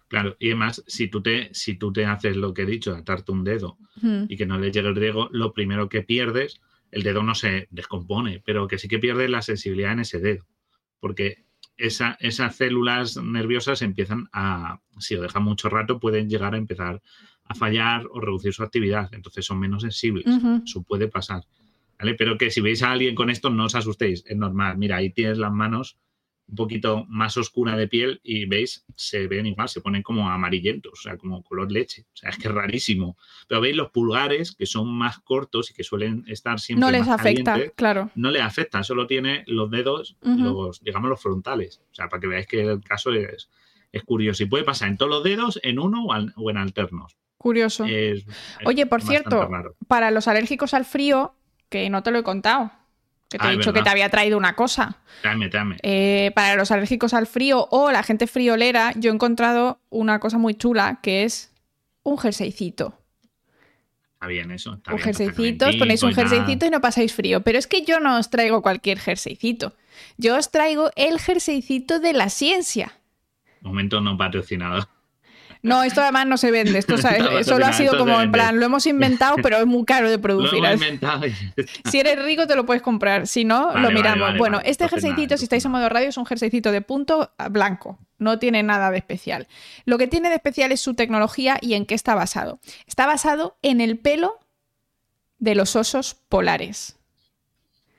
[0.08, 3.30] Claro, y además, si tú te, si tú te haces lo que he dicho, atarte
[3.32, 4.24] un dedo Mm.
[4.28, 7.68] y que no le llegue el riego, lo primero que pierdes, el dedo no se
[7.70, 10.46] descompone, pero que sí que pierdes la sensibilidad en ese dedo.
[11.00, 11.44] Porque
[11.76, 17.02] esa- esas células nerviosas empiezan a, si lo dejan mucho rato, pueden llegar a empezar
[17.44, 19.08] a fallar o reducir su actividad.
[19.12, 20.24] Entonces son menos sensibles.
[20.64, 21.44] Eso puede pasar.
[21.98, 22.14] ¿Vale?
[22.14, 24.24] Pero que si veis a alguien con esto, no os asustéis.
[24.26, 24.78] Es normal.
[24.78, 25.96] Mira, ahí tienes las manos
[26.48, 30.92] un poquito más oscura de piel y veis, se ven igual, se ponen como amarillentos,
[30.94, 32.06] o sea, como color leche.
[32.14, 33.16] O sea, es que es rarísimo.
[33.46, 37.00] Pero veis los pulgares, que son más cortos y que suelen estar siempre No les
[37.06, 38.10] más afecta, calientes, claro.
[38.14, 41.82] no le afecta, solo tiene los dedos, los, digamos, los frontales.
[41.90, 43.50] O sea, para que veáis que el caso es,
[43.92, 44.42] es curioso.
[44.42, 47.16] Y puede pasar en todos los dedos, en uno o, al- o en alternos.
[47.36, 47.84] Curioso.
[47.84, 49.76] Es- es Oye, por cierto, raro.
[49.86, 51.34] Para los alérgicos al frío,
[51.68, 52.72] que no te lo he contado,
[53.28, 54.96] que te Ah, he dicho que te había traído una cosa.
[55.22, 55.76] Dame, dame.
[55.82, 60.38] Eh, para los alérgicos al frío o la gente friolera, yo he encontrado una cosa
[60.38, 61.52] muy chula que es
[62.02, 62.98] un jerseycito.
[64.14, 64.74] Está bien eso.
[64.74, 67.42] Está un jerseycito, os ponéis un jerseycito y no pasáis frío.
[67.42, 69.74] Pero es que yo no os traigo cualquier jerseycito.
[70.16, 72.92] Yo os traigo el jerseycito de la ciencia.
[73.60, 74.88] Momento no patrocinado.
[75.62, 76.78] No, esto además no se vende.
[76.78, 80.08] Esto No, solo ha sido como en plan, lo hemos inventado, pero es muy caro
[80.08, 80.58] de Lo producir.
[80.64, 81.24] hemos inventado.
[81.90, 84.20] Si eres rico te lo puedes comprar, si no, Vale, lo miramos.
[84.28, 87.32] vale, bueno, este nada, jerseycito, si estáis en modo radio, es un jerseycito de punto
[87.50, 87.98] blanco.
[88.18, 89.46] No tiene nada de especial.
[89.84, 92.58] Lo que tiene de especial es su tecnología y en qué está basado.
[92.86, 94.38] Está basado en el pelo
[95.38, 96.96] de los osos polares.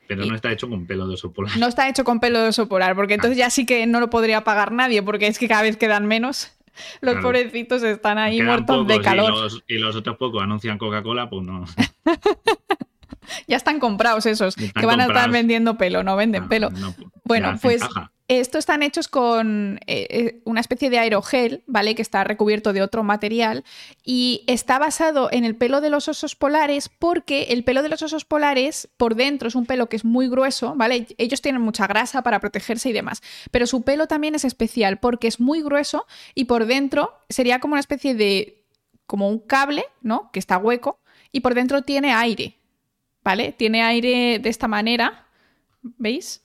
[0.08, 1.56] Pero no está hecho con pelo de oso polar.
[1.58, 4.10] No está hecho con pelo de oso polar, porque entonces ya sí que no lo
[4.10, 6.52] podría pagar nadie, porque es que cada vez quedan menos.
[7.02, 7.22] Los Claro.
[7.28, 9.34] pobrecitos están ahí Quedan muertos de calor.
[9.34, 11.66] Y los, y los otros pocos anuncian Coca-Cola, pues no.
[13.48, 16.70] Ya están comprados esos, Están que van a estar vendiendo pelo, no venden no, pelo.
[16.72, 17.82] no, Bueno, pues.
[18.30, 21.96] Estos están hechos con eh, eh, una especie de aerogel, ¿vale?
[21.96, 23.64] Que está recubierto de otro material
[24.04, 28.04] y está basado en el pelo de los osos polares porque el pelo de los
[28.04, 31.08] osos polares por dentro es un pelo que es muy grueso, ¿vale?
[31.18, 35.28] Ellos tienen mucha grasa para protegerse y demás, pero su pelo también es especial porque
[35.28, 36.06] es muy grueso
[36.36, 38.64] y por dentro sería como una especie de
[39.08, 40.30] como un cable, ¿no?
[40.32, 41.00] Que está hueco
[41.32, 42.59] y por dentro tiene aire,
[43.30, 43.52] ¿vale?
[43.52, 45.28] Tiene aire de esta manera,
[45.84, 46.42] ¿veis?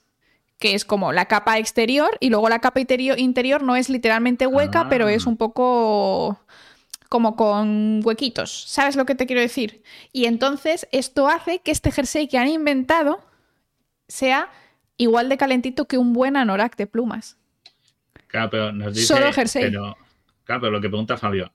[0.59, 4.87] que es como la capa exterior y luego la capa interior, no es literalmente hueca,
[4.87, 5.29] pero es ah.
[5.31, 6.39] un poco
[7.09, 8.65] como con huequitos.
[8.67, 9.81] ¿Sabes lo que te quiero decir?
[10.13, 13.19] Y entonces esto hace que este jersey que han inventado
[14.07, 14.49] sea
[14.95, 17.37] igual de calentito que un buen anorak de plumas.
[18.27, 19.07] Claro, pero nos dice...
[19.07, 19.63] Solo jersey.
[19.63, 19.97] Pero,
[20.43, 21.51] claro, pero lo que pregunta Fabio,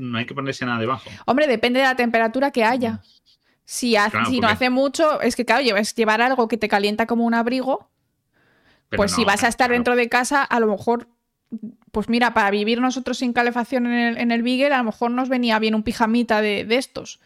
[0.00, 1.08] no hay que ponerse nada debajo.
[1.26, 3.00] Hombre, depende de la temperatura que haya.
[3.72, 3.96] Si,
[4.28, 7.88] si no hace mucho, es que claro, llevar algo que te calienta como un abrigo,
[8.90, 11.08] pues si vas a estar dentro de casa, a lo mejor,
[11.90, 15.30] pues mira, para vivir nosotros sin calefacción en el, en el a lo mejor nos
[15.30, 17.18] venía bien un pijamita de, estos.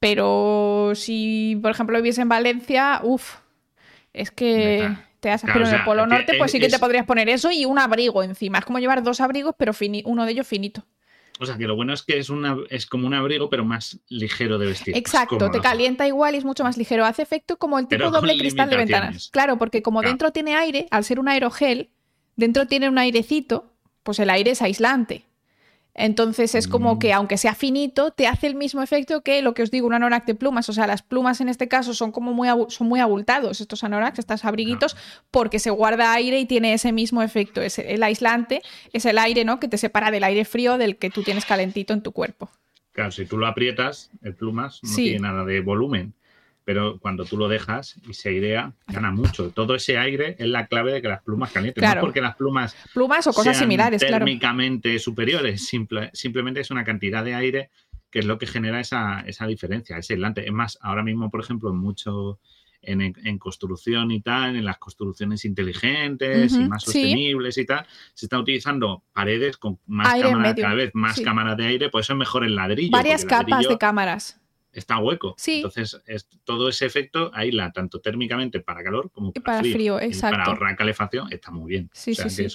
[0.00, 3.36] Pero si, por ejemplo, viviese en Valencia, uff,
[4.12, 5.42] es que te has...
[5.42, 8.24] pero en el Polo Norte, pues sí que te podrías poner eso y un abrigo
[8.24, 8.58] encima.
[8.58, 9.72] Es como llevar dos abrigos, pero
[10.06, 10.84] uno de ellos finito.
[11.40, 13.98] O sea, que lo bueno es que es, una, es como un abrigo, pero más
[14.08, 14.96] ligero de vestir.
[14.96, 17.04] Exacto, te calienta igual y es mucho más ligero.
[17.04, 19.30] Hace efecto como el tipo doble cristal de ventanas.
[19.32, 21.90] Claro, porque como dentro tiene aire, al ser un aerogel,
[22.36, 23.72] dentro tiene un airecito,
[24.04, 25.24] pues el aire es aislante.
[25.94, 27.16] Entonces es como que, mm.
[27.16, 30.26] aunque sea finito, te hace el mismo efecto que lo que os digo, un anorak
[30.26, 30.68] de plumas.
[30.68, 34.18] O sea, las plumas en este caso son como muy, son muy abultados, estos anoraks,
[34.18, 34.96] estos abriguitos,
[35.30, 37.62] porque se guarda aire y tiene ese mismo efecto.
[37.62, 39.60] Es el aislante, es el aire, ¿no?
[39.60, 42.50] Que te separa del aire frío del que tú tienes calentito en tu cuerpo.
[42.92, 46.14] Claro, si tú lo aprietas, el plumas no tiene nada de volumen
[46.64, 49.50] pero cuando tú lo dejas y se airea, gana mucho.
[49.50, 51.84] Todo ese aire es la clave de que las plumas calienten.
[51.84, 52.74] No porque las plumas.
[52.92, 55.66] Plumas o cosas similares, térmicamente superiores,
[56.12, 57.70] simplemente es una cantidad de aire
[58.10, 60.46] que es lo que genera esa, esa diferencia, ese aislante.
[60.46, 62.40] Es más, ahora mismo, por ejemplo, en mucho.
[62.86, 68.40] En, construcción y tal, en las construcciones inteligentes y más sostenibles y tal, se están
[68.40, 72.44] utilizando paredes con más cámaras, cada vez más cámaras de aire, pues eso es mejor
[72.44, 72.90] el ladrillo.
[72.90, 74.38] Varias capas de cámaras
[74.74, 75.36] está hueco.
[75.46, 80.00] Entonces, es, todo ese efecto aísla tanto térmicamente para calor como para, frío.
[80.00, 80.36] exacto.
[80.36, 81.90] para ahorrar calefacción está muy bien.
[81.92, 82.46] Sí, sí, sí.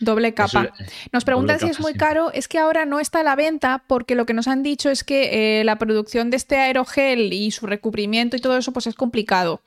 [0.00, 0.72] Doble capa.
[1.12, 2.30] nos preguntan si es muy caro.
[2.32, 5.04] Es que ahora no está a la venta porque lo que nos han dicho es
[5.04, 8.94] que eh, la producción de este aerogel y su recubrimiento y todo eso pues es
[8.94, 9.60] complicado.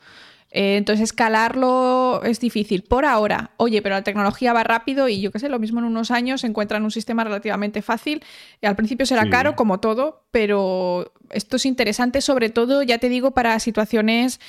[0.52, 3.52] Eh, entonces, escalarlo es difícil por ahora.
[3.58, 6.44] Oye, pero la tecnología va rápido y yo qué sé, lo mismo en unos años
[6.44, 8.24] encuentran un sistema relativamente fácil.
[8.62, 13.10] Y al principio será caro, como todo, pero esto es interesante, sobre todo, ya te
[13.10, 14.40] digo, para situaciones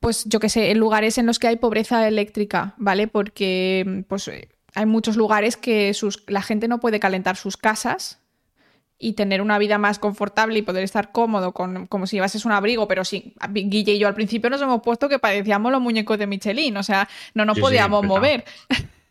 [0.00, 3.08] pues yo qué sé, en lugares en los que hay pobreza eléctrica, ¿vale?
[3.08, 4.30] Porque pues
[4.74, 8.20] hay muchos lugares que sus, la gente no puede calentar sus casas
[8.98, 12.52] y tener una vida más confortable y poder estar cómodo con, como si llevases un
[12.52, 16.18] abrigo, pero sí, Guille y yo al principio nos hemos puesto que parecíamos los muñecos
[16.18, 18.44] de Michelin, o sea, no nos podíamos mover.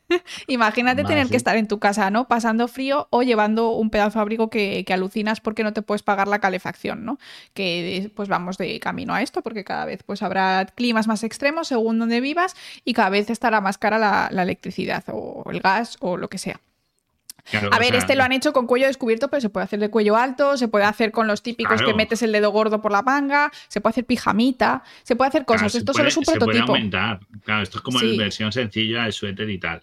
[0.48, 2.30] Imagínate tener que estar en tu casa, ¿no?
[2.30, 6.02] Pasando frío o llevando un pedazo de abrigo que, que, alucinas porque no te puedes
[6.02, 7.20] pagar la calefacción, ¿no?
[7.54, 11.68] Que pues vamos de camino a esto porque cada vez pues habrá climas más extremos
[11.68, 16.16] según donde vivas y cada vez estará más cara la electricidad o el gas o
[16.16, 16.62] lo que sea
[17.72, 20.16] a ver, este lo han hecho con cuello descubierto, pero se puede hacer de cuello
[20.16, 23.52] alto, se puede hacer con los típicos que metes el dedo gordo por la manga,
[23.68, 25.74] se puede hacer pijamita, se puede hacer cosas.
[25.76, 26.52] esto solo es un prototipo.
[26.52, 27.20] Se puede aumentar.
[27.44, 29.82] Claro, esto es como la versión sencilla de suéter y tal.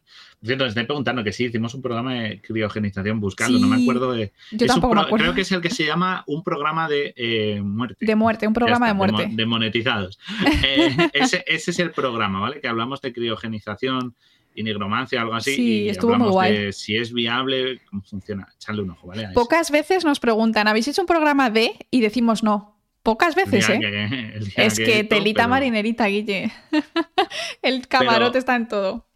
[0.52, 4.32] Entonces, estoy preguntando que sí, hicimos un programa de criogenización buscando, no me acuerdo de.
[4.52, 5.24] Yo tampoco me acuerdo.
[5.24, 8.04] Creo que es el que se llama un programa de eh, muerte.
[8.04, 9.28] De muerte, un programa de muerte.
[9.30, 10.18] De, monetizados.
[10.64, 12.60] Eh, ese, ese, es el programa, ¿vale?
[12.60, 14.14] Que hablamos de criogenización
[14.54, 15.54] y negromancia, algo así.
[15.54, 16.72] Sí, y estuvo muy guay.
[16.72, 18.48] si es viable, cómo funciona.
[18.54, 19.28] Echarle un ojo, ¿vale?
[19.34, 21.86] Pocas veces nos preguntan, ¿habéis hecho un programa de?
[21.90, 22.74] Y decimos no.
[23.02, 24.40] Pocas veces, ¿eh?
[24.56, 26.50] es que, telita marinerita, Guille.
[27.62, 29.06] el camarote está en todo.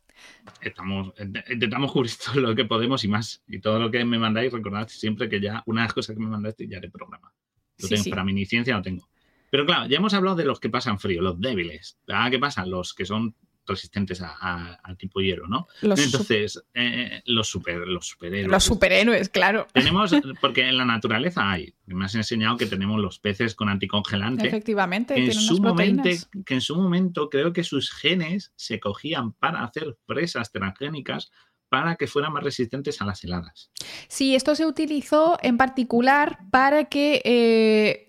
[0.60, 1.14] Estamos,
[1.50, 3.42] intentamos cubrir todo lo que podemos y más.
[3.48, 6.22] Y todo lo que me mandáis, recordad siempre que ya una de las cosas que
[6.22, 7.32] me mandaste ya haré programa.
[7.78, 9.08] Lo tengo, para mi inicia lo tengo.
[9.50, 11.98] Pero claro, ya hemos hablado de los que pasan frío, los débiles.
[12.30, 12.66] ¿Qué pasa?
[12.66, 13.34] Los que son
[13.68, 15.68] resistentes al tipo hielo, ¿no?
[15.82, 18.50] Entonces, eh, los, super, los superhéroes.
[18.50, 19.66] Los superhéroes, claro.
[19.72, 24.48] Tenemos, porque en la naturaleza hay, me has enseñado que tenemos los peces con anticongelante.
[24.48, 26.08] Efectivamente, que en, su momento,
[26.44, 31.30] que en su momento creo que sus genes se cogían para hacer presas transgénicas
[31.68, 33.70] para que fueran más resistentes a las heladas.
[34.08, 38.07] Sí, esto se utilizó en particular para que eh,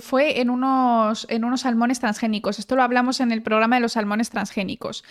[0.00, 2.58] fue en unos, en unos salmones transgénicos.
[2.58, 5.04] Esto lo hablamos en el programa de los salmones transgénicos.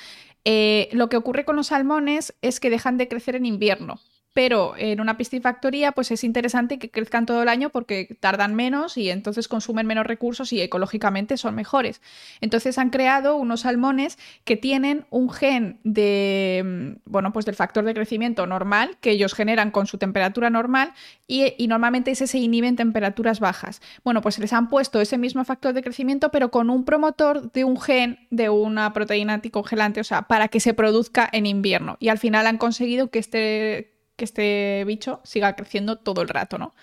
[0.46, 4.00] Eh, lo que ocurre con los salmones es que dejan de crecer en invierno
[4.38, 8.96] pero en una piscifactoría pues es interesante que crezcan todo el año porque tardan menos
[8.96, 12.04] y entonces consumen menos recursos y ecológicamente son mejores.
[12.40, 17.84] Entonces han creado unos salmones que tienen un gen de, mm, bueno, pues del factor
[17.84, 20.94] de crecimiento normal que ellos generan con su temperatura normal
[21.26, 23.82] y, y normalmente ese se inhibe en temperaturas bajas.
[24.04, 27.64] Bueno, pues les han puesto ese mismo factor de crecimiento pero con un promotor de
[27.64, 31.98] un gen de una proteína anticongelante, o sea, para que se produzca en invierno.
[32.00, 36.58] Y al final han conseguido que este que este bicho siga creciendo todo el rato,
[36.58, 36.76] ¿no?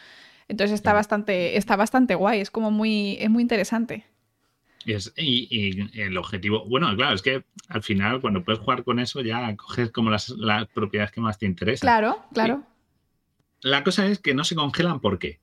[0.49, 4.07] Entonces está bastante, está bastante guay, es como muy, es muy interesante.
[5.17, 9.55] Y, el objetivo, bueno, claro, es que al final cuando puedes jugar con eso ya
[9.57, 11.87] coges como las, las propiedades que más te interesan.
[11.87, 12.63] Claro, claro.
[13.63, 15.41] La cosa es que no se congelan, ¿por qué?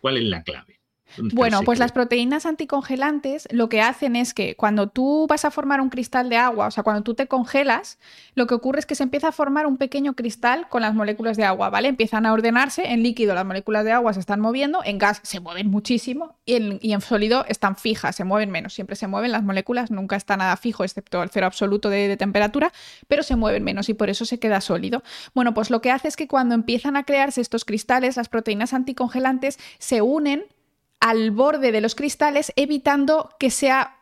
[0.00, 0.80] ¿Cuál es la clave?
[1.18, 5.80] Bueno, pues las proteínas anticongelantes lo que hacen es que cuando tú vas a formar
[5.80, 7.98] un cristal de agua, o sea, cuando tú te congelas,
[8.34, 11.36] lo que ocurre es que se empieza a formar un pequeño cristal con las moléculas
[11.36, 11.88] de agua, ¿vale?
[11.88, 15.40] Empiezan a ordenarse, en líquido las moléculas de agua se están moviendo, en gas se
[15.40, 19.32] mueven muchísimo y en, y en sólido están fijas, se mueven menos, siempre se mueven
[19.32, 22.72] las moléculas, nunca está nada fijo excepto el cero absoluto de, de temperatura,
[23.08, 25.02] pero se mueven menos y por eso se queda sólido.
[25.34, 28.72] Bueno, pues lo que hace es que cuando empiezan a crearse estos cristales, las proteínas
[28.72, 30.44] anticongelantes se unen
[31.02, 33.96] al borde de los cristales, evitando que sea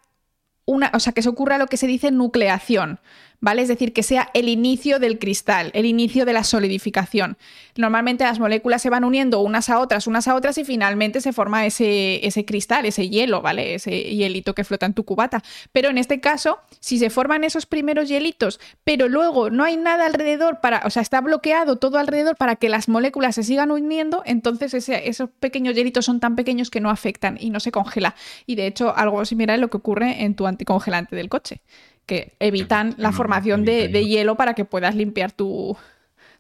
[0.67, 3.01] una, o sea, que se ocurra lo que se dice nucleación.
[3.41, 3.63] ¿Vale?
[3.63, 7.37] Es decir, que sea el inicio del cristal, el inicio de la solidificación.
[7.77, 11.33] Normalmente las moléculas se van uniendo unas a otras, unas a otras y finalmente se
[11.33, 13.75] forma ese, ese cristal, ese hielo, ¿vale?
[13.75, 15.43] Ese hielito que flota en tu cubata.
[15.73, 20.07] Pero en este caso, si se forman esos primeros hielitos, pero luego no hay nada
[20.07, 24.23] alrededor para, o sea, está bloqueado todo alrededor para que las moléculas se sigan uniendo,
[24.27, 28.15] entonces esos pequeños hielitos son tan pequeños que no afectan y no se congela.
[28.47, 31.63] Y de hecho, algo similar es lo que ocurre en tu anticongelante del coche
[32.11, 35.77] que evitan la formación de, hielo para que puedas limpiar tus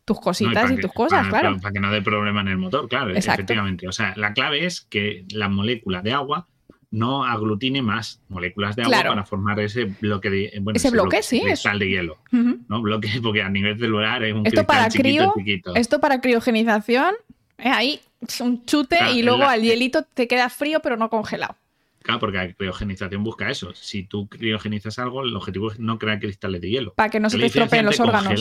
[0.05, 1.57] cositas y, tus cosas, claro.
[1.61, 3.87] Para, que no dé problema en el motor, claro, efectivamente.
[3.87, 6.49] O sea, la clave es que la molécula de agua
[6.91, 11.41] no aglutine más moléculas de agua para formar ese bloque de bueno, ese, bloque, sí,
[11.41, 12.83] cristal de hielo, ¿no?
[12.83, 17.15] Bloque porque a nivel celular es un esto para chiquito, Esto para criogenización,
[17.59, 18.01] es ahí
[18.41, 21.55] un chute y luego al hielito te queda frío pero no congelado.
[22.03, 23.75] Claro, porque la criogenización busca eso.
[23.75, 26.95] Si tú criogenizas algo, el objetivo es no crear cristales de hielo.
[26.95, 28.41] Para que no se te estropeen los órganos.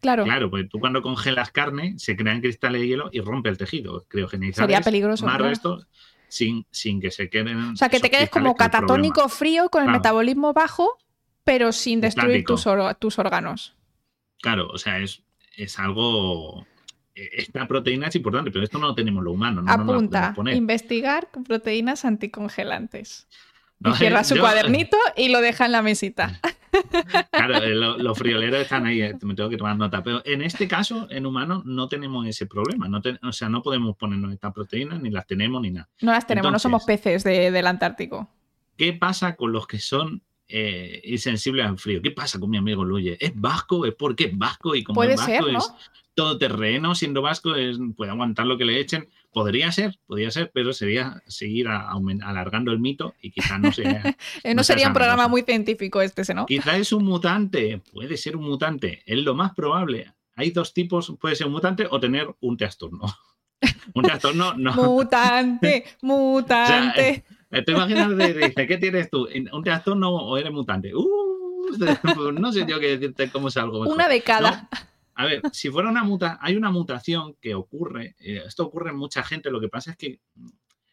[0.00, 0.24] Claro.
[0.24, 4.04] Claro, porque tú cuando congelas carne, se crean cristales de hielo y rompe el tejido.
[4.08, 5.26] Criogenizar Sería peligroso.
[5.26, 5.86] Más resto
[6.30, 7.72] sin, sin que se queden.
[7.72, 10.98] O sea, que te quedes como catatónico frío con el metabolismo bajo,
[11.44, 12.66] pero sin destruir tus,
[12.98, 13.74] tus órganos.
[14.40, 15.22] Claro, o sea, es,
[15.56, 16.66] es algo
[17.32, 19.62] esta proteína es importante, pero esto no lo tenemos lo humano.
[19.62, 23.26] No Apunta, investigar proteínas anticongelantes.
[23.84, 26.40] y cierra su cuadernito y lo deja en la mesita.
[27.32, 30.02] Claro, eh, los frioleros están ahí, eh, me tengo que tomar nota.
[30.02, 32.88] Pero en este caso, en humanos, no tenemos ese problema.
[32.88, 35.88] No o sea, no podemos ponernos estas proteínas, ni las tenemos, ni nada.
[36.00, 38.28] No las tenemos, no somos peces del Antártico.
[38.76, 42.00] ¿Qué pasa con los que son eh, insensibles al frío?
[42.02, 43.16] ¿Qué pasa con mi amigo Luye?
[43.20, 43.84] ¿Es vasco?
[43.84, 44.74] ¿Es porque es vasco?
[44.74, 45.74] Y como Puede es vasco, ser, es
[46.38, 49.08] terreno siendo vasco, es, puede aguantar lo que le echen.
[49.32, 54.16] Podría ser, podría ser, pero sería seguir alargando el mito y quizás no sea.
[54.54, 56.46] no, sería un programa muy científico este, ¿no?
[56.46, 60.12] Quizás es un mutante, puede ser un mutante, es lo más probable.
[60.34, 63.06] Hay dos tipos, puede ser un mutante o tener un trastorno.
[63.94, 64.72] un trastorno no.
[64.74, 67.24] mutante, mutante.
[67.50, 69.28] Eh, te imaginas, dice, ¿qué tienes tú?
[69.52, 70.94] ¿Un trastorno o eres mutante?
[70.94, 73.80] Uh, no sé yo qué decirte cómo salgo.
[73.80, 74.68] Una década.
[75.14, 78.96] A ver, si fuera una muta, hay una mutación que ocurre, eh, esto ocurre en
[78.96, 80.20] mucha gente, lo que pasa es que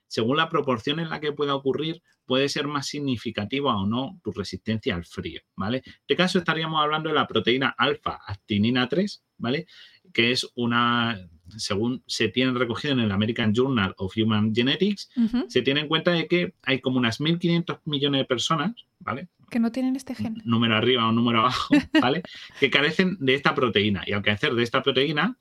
[0.08, 4.32] según la proporción en la que pueda ocurrir, puede ser más significativa o no tu
[4.32, 5.78] resistencia al frío, ¿vale?
[5.86, 9.68] En este caso estaríamos hablando de la proteína alfa-actinina 3, ¿vale?
[10.14, 15.10] Que es una, según se tiene recogido en el American Journal of Human Genetics,
[15.48, 19.28] se tiene en cuenta de que hay como unas 1.500 millones de personas, ¿vale?
[19.50, 20.42] Que no tienen este gen.
[20.46, 22.24] Número arriba o número abajo, ¿vale?
[22.60, 24.04] que carecen de esta proteína.
[24.06, 25.38] Y al carecer de esta proteína,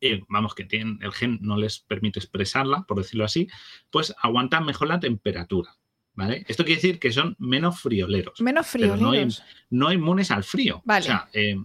[0.00, 3.48] eh, vamos, que tienen, el gen no les permite expresarla, por decirlo así,
[3.90, 5.76] pues aguantan mejor la temperatura.
[6.14, 6.44] ¿Vale?
[6.46, 8.38] Esto quiere decir que son menos frioleros.
[8.42, 9.42] Menos frioleros.
[9.70, 10.82] no, inmunes al frío.
[10.84, 11.04] Vale.
[11.04, 11.56] O sea, eh,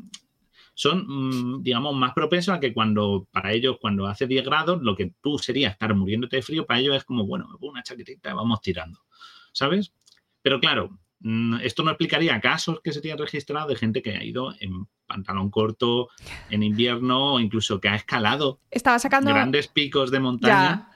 [0.77, 4.95] son, mm, digamos, más propensos a que cuando, para ellos, cuando hace 10 grados, lo
[4.95, 7.81] que tú sería estar muriéndote de frío, para ellos es como, bueno, me pongo una
[7.81, 9.01] chaquetita y vamos tirando.
[9.51, 9.91] ¿Sabes?
[10.43, 10.99] Pero claro,
[11.61, 15.49] esto no explicaría casos que se tienen registrado de gente que ha ido en pantalón
[15.49, 16.09] corto
[16.49, 19.33] en invierno o incluso que ha escalado Estaba sacando...
[19.33, 20.91] grandes picos de montaña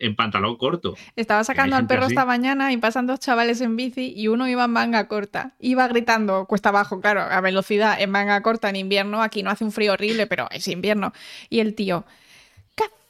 [0.00, 0.96] en pantalón corto.
[1.14, 4.64] Estaba sacando al perro esta mañana y pasan dos chavales en bici y uno iba
[4.64, 5.54] en manga corta.
[5.60, 9.22] Iba gritando cuesta abajo, claro, a velocidad en manga corta en invierno.
[9.22, 11.12] Aquí no hace un frío horrible, pero es invierno.
[11.50, 12.06] Y el tío,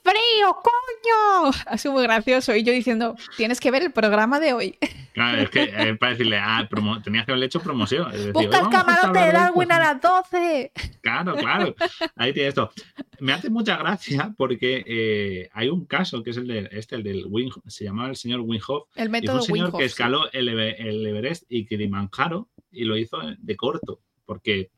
[0.02, 1.52] frío, coño.
[1.78, 2.54] Sido muy gracioso.
[2.54, 4.78] Y yo diciendo, tienes que ver el programa de hoy.
[5.12, 6.68] Claro, es que eh, para decirle, ah,
[7.02, 8.14] tenías que haberle hecho promoción.
[8.14, 10.72] Es Busca el camarote de Darwin a las 12.
[11.02, 11.74] Claro, claro.
[12.14, 12.70] Ahí tienes esto.
[13.18, 17.02] Me hace mucha gracia porque eh, hay un caso que es el de este, el
[17.02, 18.88] del Wing, se llamaba el señor Winghoff.
[18.94, 22.96] El método y fue un señor que escaló el, el Everest y Kilimanjaro y lo
[22.96, 24.00] hizo de corto.
[24.24, 24.70] Porque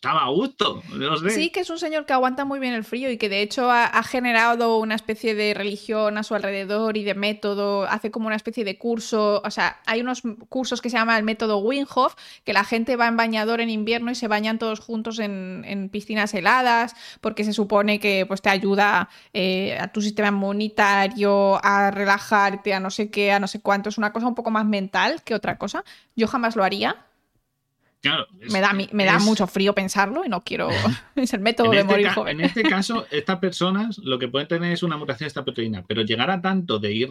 [0.00, 0.82] estaba a gusto.
[1.28, 3.70] Sí, que es un señor que aguanta muy bien el frío y que de hecho
[3.70, 8.36] ha, generado una especie de religión a su alrededor y de método, hace como una
[8.36, 12.14] especie de curso, o sea, hay unos cursos que se llama el método Winghoff,
[12.44, 16.32] que la gente va en bañador en invierno y se bañan todos juntos en, piscinas
[16.32, 22.72] heladas, porque se supone que pues, te ayuda eh, a tu sistema inmunitario, a relajarte,
[22.72, 25.22] a no sé qué, a no sé cuánto, es una cosa un poco más mental
[25.24, 25.84] que otra cosa.
[26.16, 27.04] Yo jamás lo haría,
[28.50, 30.68] me da, me da mucho frío pensarlo y no quiero.
[31.16, 32.40] es el método de este morir joven.
[32.40, 35.84] En este caso, estas personas lo que pueden tener es una mutación de esta proteína,
[35.86, 37.10] pero llegar a tanto de ir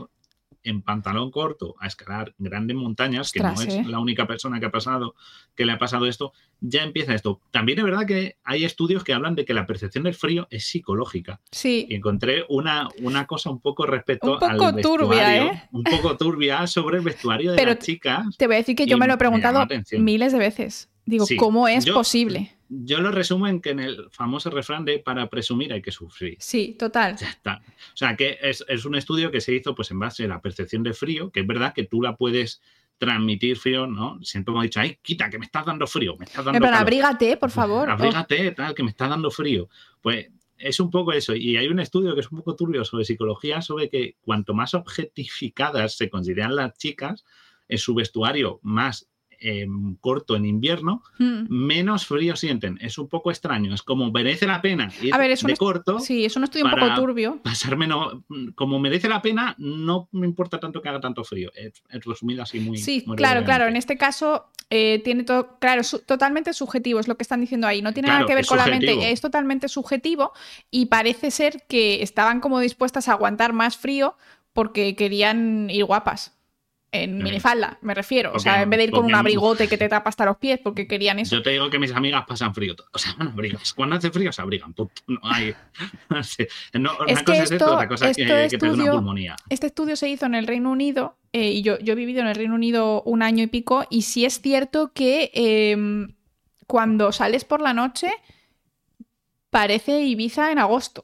[0.70, 3.84] en pantalón corto a escalar grandes montañas, que no es ¿eh?
[3.86, 5.15] la única persona que ha pasado,
[5.55, 7.41] que le ha pasado esto, ya empieza esto.
[7.51, 10.65] También es verdad que hay estudios que hablan de que la percepción del frío es
[10.65, 11.41] psicológica.
[11.51, 11.88] Sí.
[11.89, 15.70] Y encontré una, una cosa un poco respecto un poco al turbia, ¿eh?
[15.72, 18.38] un poco turbia sobre el vestuario de las chicas.
[18.38, 19.65] Te voy a decir que yo me lo he preguntado
[19.97, 20.89] miles de veces.
[21.05, 22.59] Digo, ¿cómo es posible?
[22.70, 26.38] Yo lo resumo en que en el famoso refrán de para presumir hay que sufrir.
[26.39, 27.17] Sí, total.
[27.17, 27.61] Ya está.
[27.93, 30.84] O sea, que es, un estudio que se hizo pues en base a la percepción
[30.84, 32.61] de frío, que es verdad que tú la puedes
[32.99, 34.24] transmitir frío, ¿no?
[34.24, 37.38] Siempre hemos dicho, ay, quita, que me estás dando frío, me estás dando Pero abrígate,
[37.38, 37.89] por favor.
[37.89, 39.67] Abrígate, tal, que me está dando frío.
[40.01, 40.28] Pues
[40.59, 41.36] es un poco eso.
[41.36, 44.76] Y hay un estudio que es un poco turbio sobre psicología, sobre que cuanto más
[44.76, 47.26] objetificadas se consideran las chicas
[47.67, 49.09] en su vestuario, más
[50.02, 51.46] corto en invierno, hmm.
[51.50, 52.78] menos frío sienten.
[52.82, 53.74] Es un poco extraño.
[53.74, 56.00] Es como merece la pena ir de corto.
[56.00, 57.40] Sí, es un estudio un poco turbio.
[57.44, 58.18] Pasar menos.
[58.56, 61.52] Como merece la pena, no me importa tanto que haga tanto frío.
[61.56, 62.78] Es, resumido así muy.
[62.78, 63.68] Sí, claro, claro.
[63.68, 65.58] En este caso eh, tiene todo.
[65.60, 67.82] Claro, totalmente subjetivo, es lo que están diciendo ahí.
[67.82, 69.12] No tiene nada que ver con la mente.
[69.12, 70.34] Es totalmente subjetivo
[70.70, 74.16] y parece ser que estaban como dispuestas a aguantar más frío
[74.54, 76.39] porque querían ir guapas
[76.92, 78.32] en minifalda, me refiero.
[78.34, 80.60] O sea, en vez de ir con un abrigote que te tapa hasta los pies
[80.64, 81.36] porque querían eso.
[81.36, 82.76] Yo te digo que mis amigas pasan frío.
[82.92, 84.74] O sea, bueno, Cuando hace frío se abrigan.
[85.08, 85.54] No hay.
[86.74, 89.36] No, una cosa es esto, otra cosa es que, estudio, una pulmonía.
[89.50, 92.28] Este estudio se hizo en el Reino Unido eh, y yo, yo, he vivido en
[92.28, 96.16] el Reino Unido un año y pico y sí es cierto que em,
[96.68, 98.12] cuando sales por la noche
[99.50, 101.04] parece Ibiza en agosto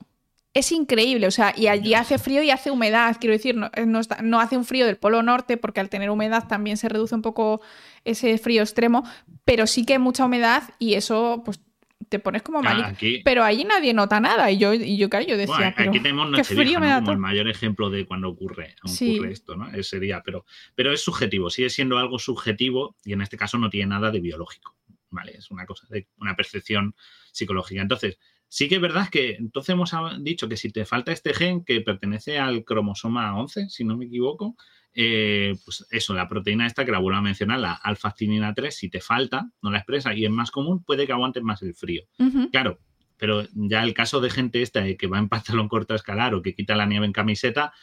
[0.56, 3.70] es increíble, o sea, y allí hace frío y hace humedad, quiero decir, no,
[4.24, 7.22] no, hace un frío del polo norte porque al tener humedad también se reduce un
[7.22, 7.62] poco
[8.06, 9.04] ese frío extremo,
[9.44, 11.60] pero sí que hay mucha humedad y eso pues
[12.08, 12.96] te pones como mal.
[13.26, 17.00] Pero allí nadie nota nada y yo, y yo, yo decía, aquí tenemos Nochevieja ¿no?
[17.02, 19.70] como el mayor ejemplo de cuando ocurre, ocurre esto, ¿no?
[19.74, 23.70] Ese día, pero, pero es subjetivo, sigue siendo algo subjetivo y en este caso no
[23.70, 24.78] tiene nada de biológico,
[25.10, 25.34] ¿vale?
[25.38, 26.96] Es una cosa de una percepción
[27.34, 27.82] psicológica.
[27.82, 28.18] Entonces,
[28.48, 29.92] Sí que es verdad que entonces hemos
[30.24, 34.06] dicho que si te falta este gen que pertenece al cromosoma 11, si no me
[34.06, 34.56] equivoco,
[34.94, 38.90] eh, pues eso, la proteína esta que la vuelvo a mencionar, la alfa-actinina 3, si
[38.90, 42.04] te falta, no la expresa y es más común, puede que aguantes más el frío.
[42.52, 42.80] Claro,
[43.18, 46.42] pero ya el caso de gente esta que va en pantalón corto a escalar o
[46.42, 47.74] que quita la nieve en camiseta,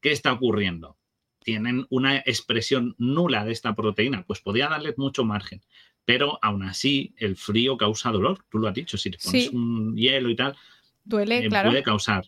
[0.00, 0.96] ¿qué está ocurriendo?
[1.42, 5.62] Tienen una expresión nula de esta proteína, pues podría darles mucho margen
[6.10, 9.96] pero aún así el frío causa dolor, tú lo has dicho, si te pones un
[9.96, 10.56] hielo y tal,
[11.04, 12.24] duele, eh, puede causar.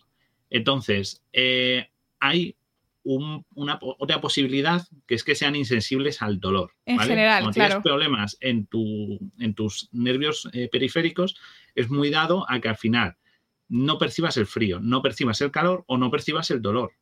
[0.49, 1.89] Entonces, eh,
[2.21, 2.55] hay
[3.03, 6.71] una, otra posibilidad que es que sean insensibles al dolor.
[6.85, 11.35] En general, Cuando tienes problemas en, tu, en tus nervios eh, periféricos,
[11.75, 13.17] es muy dado a que al final
[13.67, 16.93] no percibas el frío, no percibas el calor o no percibas el dolor.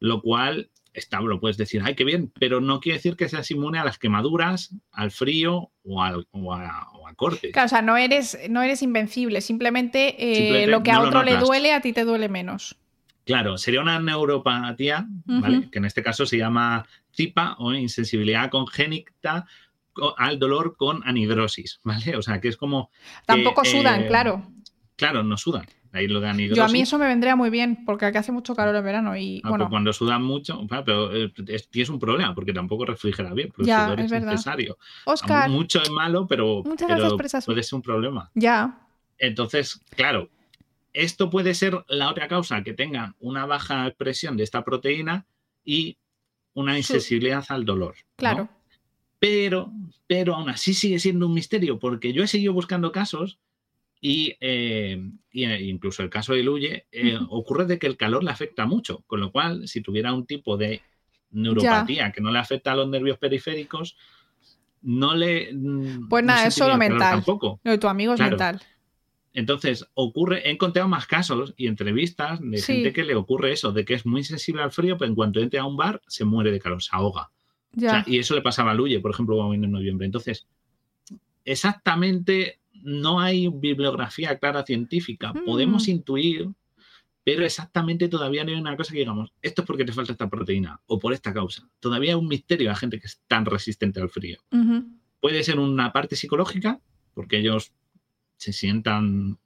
[0.00, 3.50] Lo cual está, lo puedes decir, ay, qué bien, pero no quiere decir que seas
[3.50, 7.52] inmune a las quemaduras, al frío o, al, o, a, corte.
[7.52, 11.36] Claro, o sea, no eres, no eres invencible, simplemente, eh, lo que a otro le
[11.36, 12.76] duele, a ti te duele menos.
[13.24, 15.68] Claro, sería una neuropatía, ¿vale?
[15.70, 19.46] Que en este caso se llama CIPA o insensibilidad congénita
[20.16, 22.16] al dolor con anidrosis, ¿vale?
[22.16, 22.90] O sea, que es como...
[23.26, 24.46] Tampoco sudan, eh, claro.
[24.94, 25.66] Claro, no sudan.
[26.54, 29.16] Yo a mí eso me vendría muy bien, porque aquí hace mucho calor en verano
[29.16, 29.70] y ah, pues bueno.
[29.70, 31.32] cuando sudan mucho, pero eh,
[31.70, 34.78] tienes un problema, porque tampoco refrigera bien, porque ya, es, necesario.
[35.04, 35.48] Oscar.
[35.48, 38.30] Mucho es malo, pero, puede ser un problema.
[38.34, 38.80] Ya.
[39.18, 40.28] Entonces, claro,
[40.92, 45.26] esto puede ser la otra causa, que tengan una baja expresión de esta proteína
[45.64, 45.98] y
[46.54, 47.94] una insensibilidad al dolor.
[48.16, 48.48] Claro.
[49.18, 49.72] Pero,
[50.06, 53.38] pero aún así sigue siendo un misterio, porque yo he seguido buscando casos
[54.00, 55.00] y, eh,
[55.32, 59.02] eh, incluso el caso de Luye, eh, ocurre de que el calor le afecta mucho,
[59.06, 60.82] con lo cual, si tuviera un tipo de
[61.30, 63.96] neuropatía que no le afecta a los nervios periféricos,
[64.82, 65.52] no le.
[65.52, 67.14] Mm, pues nada, es solo mental.
[67.14, 67.60] Tampoco.
[67.64, 68.60] Lo de tu amigo es mental.
[69.32, 73.84] Entonces, ocurre, he encontrado más casos y entrevistas de gente que le ocurre eso, de
[73.84, 76.50] que es muy sensible al frío, pero en cuanto entre a un bar se muere
[76.50, 77.30] de calor, se ahoga.
[78.06, 80.06] y eso le pasaba a Luye, por ejemplo, en noviembre.
[80.06, 80.46] Entonces,
[81.44, 85.34] exactamente no hay bibliografía clara científica.
[85.44, 85.90] Podemos mm.
[85.90, 86.48] intuir,
[87.24, 90.30] pero exactamente todavía no hay una cosa que digamos, esto es porque te falta esta
[90.30, 91.68] proteína o por esta causa.
[91.80, 94.38] Todavía hay un misterio a la gente que es tan resistente al frío.
[95.20, 96.80] Puede ser una parte psicológica,
[97.12, 97.72] porque ellos
[98.36, 99.40] se sientan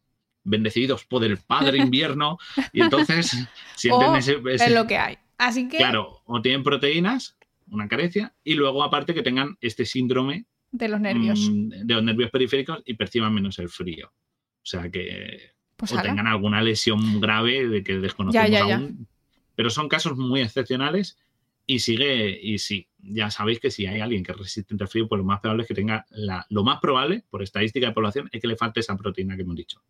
[0.45, 2.37] bendecidos por el padre invierno
[2.75, 3.35] y entonces
[3.75, 5.19] sienten ese, Es lo que hay.
[5.39, 5.79] Así que.
[5.79, 7.39] Claro, o tienen proteínas,
[7.71, 11.51] una carencia, y luego aparte que tengan este síndrome de los nervios.
[11.51, 14.09] Mm, de los nervios periféricos y perciban menos el frío.
[14.09, 15.53] O sea que.
[15.77, 19.09] Pues o tengan alguna lesión grave de que desconocemos aún.
[19.55, 21.19] Pero son casos muy excepcionales
[21.67, 22.39] y sigue.
[22.43, 25.25] Y sí, ya sabéis que si hay alguien que es resistente al frío, pues lo
[25.25, 26.07] más probable es que tenga.
[26.11, 29.43] La, lo más probable, por estadística de población, es que le falte esa proteína que
[29.43, 29.83] hemos dicho.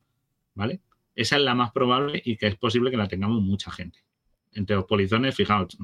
[0.55, 0.81] ¿Vale?
[1.15, 4.01] Esa es la más probable y que es posible que la tengamos mucha gente
[4.53, 5.77] entre los polizones, fijaos,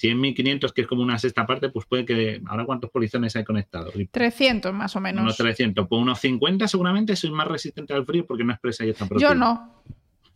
[0.00, 2.40] 100.500, que es como una sexta parte, pues puede que.
[2.46, 3.92] ¿Ahora cuántos polizones hay conectados?
[4.10, 5.22] 300 más o menos.
[5.22, 5.86] Unos 300.
[5.86, 9.34] Pues unos 50 seguramente soy más resistente al frío porque no expresa esta proteína.
[9.34, 9.82] Yo no.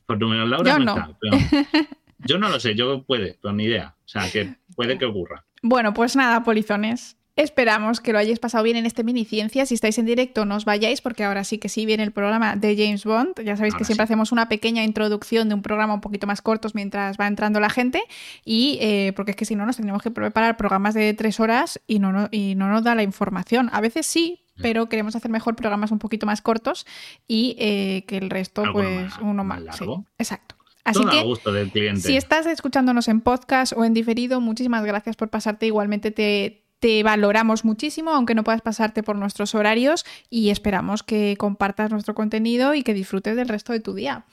[0.06, 1.18] Por número Laura yo no,
[2.18, 3.96] yo no lo sé, yo puede, pero ni idea.
[3.98, 5.46] O sea, que puede que ocurra.
[5.62, 7.16] Bueno, pues nada, polizones.
[7.36, 9.66] Esperamos que lo hayáis pasado bien en este mini ciencia.
[9.66, 12.54] Si estáis en directo, no os vayáis, porque ahora sí que sí viene el programa
[12.54, 13.40] de James Bond.
[13.42, 16.76] Ya sabéis que siempre hacemos una pequeña introducción de un programa un poquito más cortos
[16.76, 18.02] mientras va entrando la gente.
[18.44, 21.80] Y eh, porque es que si no, nos tendríamos que preparar programas de tres horas
[21.88, 23.68] y no, y no nos da la información.
[23.72, 26.86] A veces sí, pero queremos hacer mejor programas un poquito más cortos
[27.26, 29.60] y eh, que el resto, pues, uno más.
[29.60, 30.04] largo.
[30.18, 30.54] exacto.
[30.84, 35.64] Así que, si estás escuchándonos en podcast o en diferido, muchísimas gracias por pasarte.
[35.64, 41.34] Igualmente te, te valoramos muchísimo, aunque no puedas pasarte por nuestros horarios y esperamos que
[41.38, 44.26] compartas nuestro contenido y que disfrutes del resto de tu día.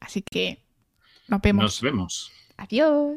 [0.00, 0.58] Así que
[1.28, 1.62] nos vemos.
[1.62, 2.32] Nos vemos.
[2.56, 3.16] Adiós.